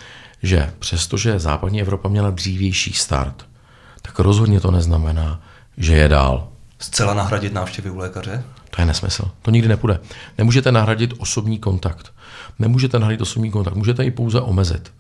že 0.43 0.74
přestože 0.80 1.39
západní 1.39 1.82
Evropa 1.82 2.10
měla 2.10 2.30
dřívější 2.30 2.93
start, 2.93 3.45
tak 4.02 4.19
rozhodně 4.19 4.60
to 4.60 4.72
neznamená, 4.72 5.41
že 5.78 5.95
je 5.95 6.08
dál. 6.08 6.48
Zcela 6.80 7.13
nahradit 7.13 7.54
návštěvy 7.54 7.89
u 7.89 7.98
lékaře? 7.98 8.43
To 8.69 8.82
je 8.82 8.86
nesmysl. 8.86 9.32
To 9.41 9.52
nikdy 9.52 9.67
nepůjde. 9.67 10.00
Nemůžete 10.38 10.72
nahradit 10.72 11.13
osobní 11.17 11.60
kontakt. 11.60 12.13
Nemůžete 12.60 13.00
nahradit 13.00 13.22
osobní 13.22 13.52
kontakt. 13.52 13.76
Můžete 13.76 14.04
ji 14.04 14.12
pouze 14.12 14.41
omezit. 14.41 14.91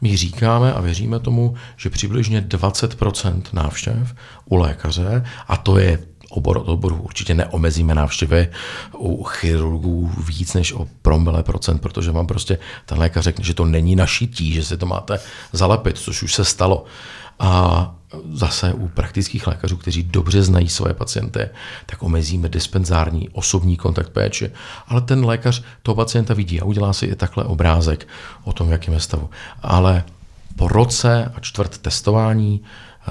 My 0.00 0.16
říkáme 0.16 0.72
a 0.72 0.80
věříme 0.80 1.18
tomu, 1.18 1.54
že 1.76 1.90
přibližně 1.90 2.40
20% 2.42 3.42
návštěv 3.52 4.14
u 4.44 4.56
lékaře, 4.56 5.24
a 5.48 5.56
to 5.56 5.78
je 5.78 5.98
obor 6.30 6.56
od 6.56 6.68
oboru. 6.68 6.96
Určitě 6.96 7.34
neomezíme 7.34 7.94
návštěvy 7.94 8.48
u 8.98 9.24
chirurgů 9.24 10.12
víc 10.26 10.54
než 10.54 10.72
o 10.72 10.88
promile 11.02 11.42
procent, 11.42 11.78
protože 11.78 12.10
vám 12.10 12.26
prostě 12.26 12.58
ten 12.86 12.98
lékař 12.98 13.24
řekne, 13.24 13.44
že 13.44 13.54
to 13.54 13.64
není 13.64 13.96
našití, 13.96 14.52
že 14.52 14.64
si 14.64 14.76
to 14.76 14.86
máte 14.86 15.20
zalepit, 15.52 15.98
což 15.98 16.22
už 16.22 16.34
se 16.34 16.44
stalo. 16.44 16.84
A 17.38 17.94
zase 18.32 18.72
u 18.72 18.88
praktických 18.88 19.46
lékařů, 19.46 19.76
kteří 19.76 20.02
dobře 20.02 20.42
znají 20.42 20.68
své 20.68 20.94
pacienty, 20.94 21.48
tak 21.86 22.02
omezíme 22.02 22.48
dispenzární 22.48 23.28
osobní 23.28 23.76
kontakt 23.76 24.10
péči. 24.10 24.50
Ale 24.88 25.00
ten 25.00 25.24
lékař 25.24 25.62
toho 25.82 25.94
pacienta 25.94 26.34
vidí 26.34 26.60
a 26.60 26.64
udělá 26.64 26.92
si 26.92 27.06
i 27.06 27.16
takhle 27.16 27.44
obrázek 27.44 28.08
o 28.44 28.52
tom, 28.52 28.68
v 28.68 28.72
jakém 28.72 28.94
je 28.94 29.00
stavu. 29.00 29.30
Ale 29.62 30.04
po 30.56 30.68
roce 30.68 31.32
a 31.34 31.40
čtvrt 31.40 31.78
testování 31.78 32.60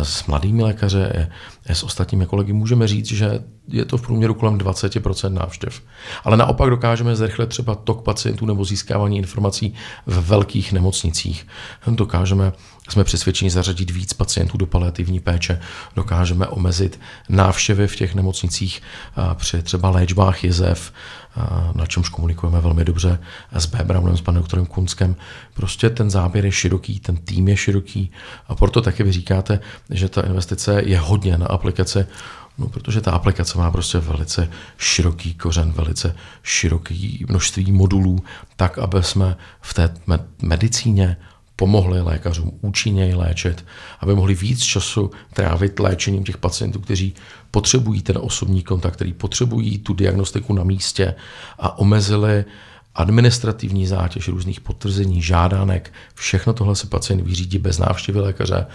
s 0.03 0.25
mladými 0.25 0.63
lékaře, 0.63 1.29
s 1.75 1.83
ostatními 1.83 2.25
kolegy 2.25 2.53
můžeme 2.53 2.87
říct, 2.87 3.07
že 3.07 3.43
je 3.67 3.85
to 3.85 3.97
v 3.97 4.01
průměru 4.01 4.33
kolem 4.33 4.57
20% 4.57 5.33
návštěv. 5.33 5.81
Ale 6.23 6.37
naopak 6.37 6.69
dokážeme 6.69 7.15
zrychlit 7.15 7.49
třeba 7.49 7.75
tok 7.75 8.03
pacientů 8.03 8.45
nebo 8.45 8.65
získávání 8.65 9.17
informací 9.17 9.73
v 10.05 10.27
velkých 10.27 10.73
nemocnicích. 10.73 11.47
Dokážeme, 11.87 12.53
jsme 12.89 13.03
přesvědčeni 13.03 13.51
zařadit 13.51 13.91
víc 13.91 14.13
pacientů 14.13 14.57
do 14.57 14.65
paliativní 14.65 15.19
péče, 15.19 15.59
dokážeme 15.95 16.47
omezit 16.47 16.99
návštěvy 17.29 17.87
v 17.87 17.95
těch 17.95 18.15
nemocnicích 18.15 18.81
při 19.33 19.63
třeba 19.63 19.89
léčbách 19.89 20.43
jezev, 20.43 20.93
na 21.73 21.85
čemž 21.85 22.09
komunikujeme 22.09 22.61
velmi 22.61 22.85
dobře 22.85 23.19
s 23.51 23.65
Bébranem, 23.65 24.17
s 24.17 24.21
panem 24.21 24.41
doktorem 24.41 24.65
Kunskem. 24.65 25.15
Prostě 25.53 25.89
ten 25.89 26.09
záběr 26.09 26.45
je 26.45 26.51
široký, 26.51 26.99
ten 26.99 27.17
tým 27.17 27.47
je 27.47 27.57
široký 27.57 28.11
a 28.47 28.55
proto 28.55 28.81
taky 28.81 29.03
vy 29.03 29.11
říkáte, 29.11 29.59
že 29.89 30.09
ta 30.09 30.21
investice 30.21 30.81
je 30.85 30.99
hodně 30.99 31.37
na 31.37 31.49
aplikace, 31.57 32.07
No, 32.57 32.69
protože 32.69 33.01
ta 33.01 33.11
aplikace 33.11 33.57
má 33.57 33.71
prostě 33.71 33.97
velice 33.97 34.49
široký 34.77 35.33
kořen, 35.33 35.71
velice 35.71 36.15
široký 36.43 37.25
množství 37.29 37.71
modulů, 37.71 38.23
tak, 38.55 38.77
aby 38.77 39.03
jsme 39.03 39.35
v 39.61 39.73
té 39.73 39.93
medicíně 40.41 41.17
pomohli 41.55 42.01
lékařům 42.01 42.51
účinněji 42.61 43.13
léčit, 43.13 43.65
aby 43.99 44.15
mohli 44.15 44.35
víc 44.35 44.63
času 44.63 45.11
trávit 45.33 45.79
léčením 45.79 46.23
těch 46.23 46.37
pacientů, 46.37 46.79
kteří 46.79 47.13
potřebují 47.51 48.01
ten 48.01 48.17
osobní 48.21 48.63
kontakt, 48.63 48.93
který 48.93 49.13
potřebují 49.13 49.77
tu 49.77 49.93
diagnostiku 49.93 50.53
na 50.53 50.63
místě 50.63 51.15
a 51.59 51.77
omezili 51.77 52.45
administrativní 52.97 53.87
zátěž 53.87 54.27
různých 54.27 54.61
potvrzení, 54.61 55.21
žádanek, 55.21 55.93
všechno 56.15 56.53
tohle 56.53 56.75
se 56.75 56.87
pacient 56.87 57.21
vyřídí 57.21 57.57
bez 57.57 57.77
návštěvy 57.77 58.19
lékaře, 58.19 58.65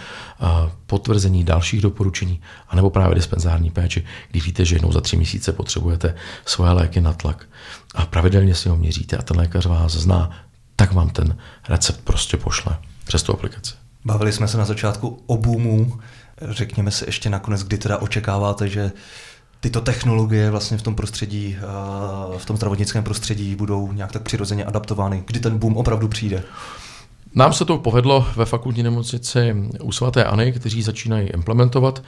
potvrzení 0.87 1.45
dalších 1.45 1.81
doporučení, 1.81 2.41
anebo 2.69 2.91
právě 2.91 3.15
dispenzární 3.15 3.71
péči, 3.71 4.05
když 4.31 4.45
víte, 4.45 4.65
že 4.65 4.75
jednou 4.75 4.93
za 4.93 5.01
tři 5.01 5.17
měsíce 5.17 5.53
potřebujete 5.53 6.15
svoje 6.45 6.73
léky 6.73 7.01
na 7.01 7.13
tlak 7.13 7.49
a 7.95 8.07
pravidelně 8.07 8.55
si 8.55 8.69
ho 8.69 8.77
měříte 8.77 9.17
a 9.17 9.23
ten 9.23 9.37
lékař 9.37 9.67
vás 9.67 9.93
zná, 9.93 10.31
tak 10.77 10.93
vám 10.93 11.11
ten 11.11 11.37
recept 11.69 12.01
prostě 12.05 12.37
pošle 12.37 12.79
přes 13.05 13.23
tu 13.23 13.33
aplikaci. 13.33 13.75
Bavili 14.05 14.33
jsme 14.33 14.49
se 14.49 14.59
na 14.59 14.65
začátku 14.65 15.23
o 15.27 15.37
boomu. 15.37 16.01
Řekněme 16.51 16.91
si 16.91 17.05
ještě 17.05 17.31
nakonec, 17.31 17.63
kdy 17.63 17.79
teda 17.79 17.99
očekáváte, 17.99 18.69
že 18.69 18.93
tyto 19.62 19.81
technologie 19.81 20.51
vlastně 20.51 20.79
v 20.79 20.83
tom 20.83 20.94
prostředí, 20.94 21.57
eh, 21.59 22.38
v 22.38 22.46
tom 22.46 22.57
zdravotnickém 22.57 23.05
prostředí 23.05 23.57
budou 23.57 23.92
nějak 23.92 24.12
tak 24.12 24.22
přirozeně 24.22 24.64
adaptovány, 24.64 25.22
kdy 25.27 25.40
ten 25.40 25.59
boom 25.59 25.77
opravdu 25.77 26.09
přijde? 26.09 26.42
Nám 27.35 27.53
se 27.53 27.64
to 27.64 27.79
povedlo 27.79 28.27
ve 28.37 28.45
fakultní 28.45 28.83
nemocnici 28.83 29.55
u 29.83 29.92
svaté 29.92 30.25
Any, 30.25 30.53
kteří 30.53 30.83
začínají 30.83 31.29
implementovat 31.29 32.03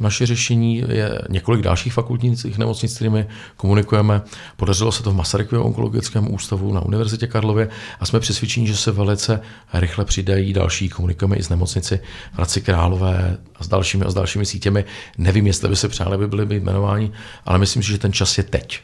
naše 0.00 0.26
řešení. 0.26 0.84
Je 0.88 1.22
několik 1.28 1.62
dalších 1.62 1.92
fakultních 1.92 2.58
nemocnic, 2.58 2.92
s 2.92 2.94
kterými 2.94 3.26
komunikujeme. 3.56 4.22
Podařilo 4.56 4.92
se 4.92 5.02
to 5.02 5.10
v 5.10 5.16
Masarykově 5.16 5.64
onkologickém 5.64 6.34
ústavu 6.34 6.72
na 6.72 6.80
Univerzitě 6.80 7.26
Karlově 7.26 7.68
a 8.00 8.06
jsme 8.06 8.20
přesvědčeni, 8.20 8.66
že 8.66 8.76
se 8.76 8.92
velice 8.92 9.40
rychle 9.72 10.04
přidají 10.04 10.52
další. 10.52 10.88
Komunikujeme 10.88 11.36
i 11.36 11.42
s 11.42 11.48
nemocnici 11.48 12.00
Hradci 12.32 12.60
Králové 12.60 13.36
a 13.56 13.64
s 13.64 13.68
dalšími 13.68 14.04
a 14.04 14.10
s 14.10 14.14
dalšími 14.14 14.46
sítěmi. 14.46 14.84
Nevím, 15.18 15.46
jestli 15.46 15.68
by 15.68 15.76
se 15.76 15.88
přáli, 15.88 16.18
by 16.18 16.28
byli 16.28 16.56
jmenováni, 16.56 17.12
ale 17.46 17.58
myslím 17.58 17.82
si, 17.82 17.92
že 17.92 17.98
ten 17.98 18.12
čas 18.12 18.38
je 18.38 18.44
teď. 18.44 18.80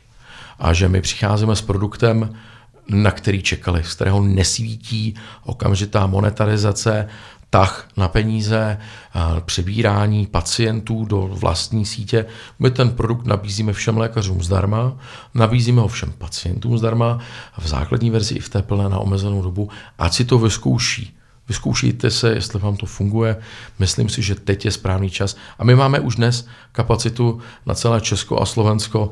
A 0.59 0.73
že 0.73 0.89
my 0.89 1.01
přicházíme 1.01 1.57
s 1.57 1.63
produktem, 1.63 2.37
na 2.89 3.11
který 3.11 3.43
čekali, 3.43 3.85
z 3.85 3.95
kterého 3.95 4.23
nesvítí 4.23 5.15
okamžitá 5.45 6.07
monetarizace, 6.07 7.09
tah 7.51 7.89
na 7.97 8.09
peníze, 8.09 8.79
přebírání 9.45 10.27
pacientů 10.27 11.05
do 11.05 11.21
vlastní 11.33 11.87
sítě. 11.87 12.27
My 12.59 12.71
ten 12.71 12.91
produkt 12.91 13.27
nabízíme 13.27 13.73
všem 13.73 13.99
lékařům 13.99 14.43
zdarma, 14.43 14.97
nabízíme 15.35 15.81
ho 15.81 15.89
všem 15.89 16.13
pacientům 16.19 16.79
zdarma, 16.79 17.19
v 17.59 17.69
základní 17.69 18.11
verzi 18.11 18.35
i 18.35 18.41
v 18.41 18.49
té 18.49 18.63
plné 18.63 18.89
na 18.89 18.99
omezenou 18.99 19.43
dobu, 19.43 19.71
ať 19.99 20.15
si 20.15 20.25
to 20.25 20.39
vyzkouší. 20.39 21.17
Vyzkoušejte 21.49 22.11
se, 22.11 22.35
jestli 22.35 22.59
vám 22.59 22.77
to 22.77 22.87
funguje. 22.87 23.37
Myslím 23.79 24.09
si, 24.09 24.23
že 24.23 24.35
teď 24.35 24.65
je 24.65 24.71
správný 24.71 25.11
čas. 25.11 25.37
A 25.59 25.65
my 25.65 25.75
máme 25.75 26.01
už 26.01 26.17
dnes 26.17 26.47
kapacitu 26.73 27.41
na 27.67 27.75
celé 27.75 28.01
Česko 28.01 28.43
a 28.43 28.47
Slovensko 28.47 29.11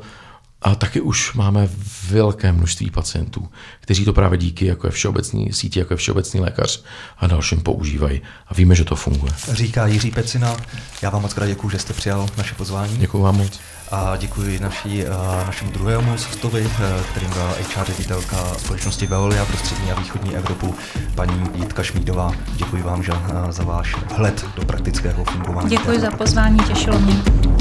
A 0.61 0.75
taky 0.75 1.01
už 1.01 1.33
máme 1.33 1.69
velké 2.09 2.51
množství 2.51 2.91
pacientů, 2.91 3.49
kteří 3.79 4.05
to 4.05 4.13
právě 4.13 4.37
díky 4.37 4.65
jako 4.65 4.87
je 4.87 4.91
všeobecný 4.91 5.53
síti, 5.53 5.79
jako 5.79 5.93
je 5.93 5.97
všeobecný 5.97 6.39
lékař 6.39 6.83
a 7.17 7.27
dalším 7.27 7.61
používají. 7.61 8.21
A 8.47 8.53
víme, 8.53 8.75
že 8.75 8.83
to 8.83 8.95
funguje. 8.95 9.31
Říká 9.51 9.87
Jiří 9.87 10.11
Pecina. 10.11 10.57
Já 11.01 11.09
vám 11.09 11.21
moc 11.21 11.33
krát 11.33 11.47
děkuji, 11.47 11.69
že 11.69 11.79
jste 11.79 11.93
přijal 11.93 12.27
naše 12.37 12.55
pozvání. 12.55 12.97
Děkuji 12.97 13.21
vám 13.21 13.37
moc. 13.37 13.59
A 13.91 14.17
děkuji 14.17 14.59
naší, 14.59 15.03
našemu 15.45 15.71
druhému 15.71 16.11
hostovi, 16.11 16.69
kterým 17.09 17.29
byla 17.29 17.49
HR 17.49 17.85
ředitelka 17.85 18.53
společnosti 18.57 19.07
Veolia 19.07 19.45
pro 19.45 19.57
střední 19.57 19.91
a 19.91 19.99
východní 19.99 20.35
Evropu, 20.35 20.75
paní 21.15 21.43
Jitka 21.55 21.83
Šmídová. 21.83 22.31
Děkuji 22.55 22.83
vám 22.83 23.03
že, 23.03 23.11
za 23.49 23.63
váš 23.63 23.95
vhled 24.15 24.45
do 24.55 24.65
praktického 24.65 25.23
fungování. 25.23 25.69
Děkuji 25.69 25.99
za 25.99 26.11
pozvání, 26.11 26.59
těšilo 26.59 26.99
mě. 26.99 27.54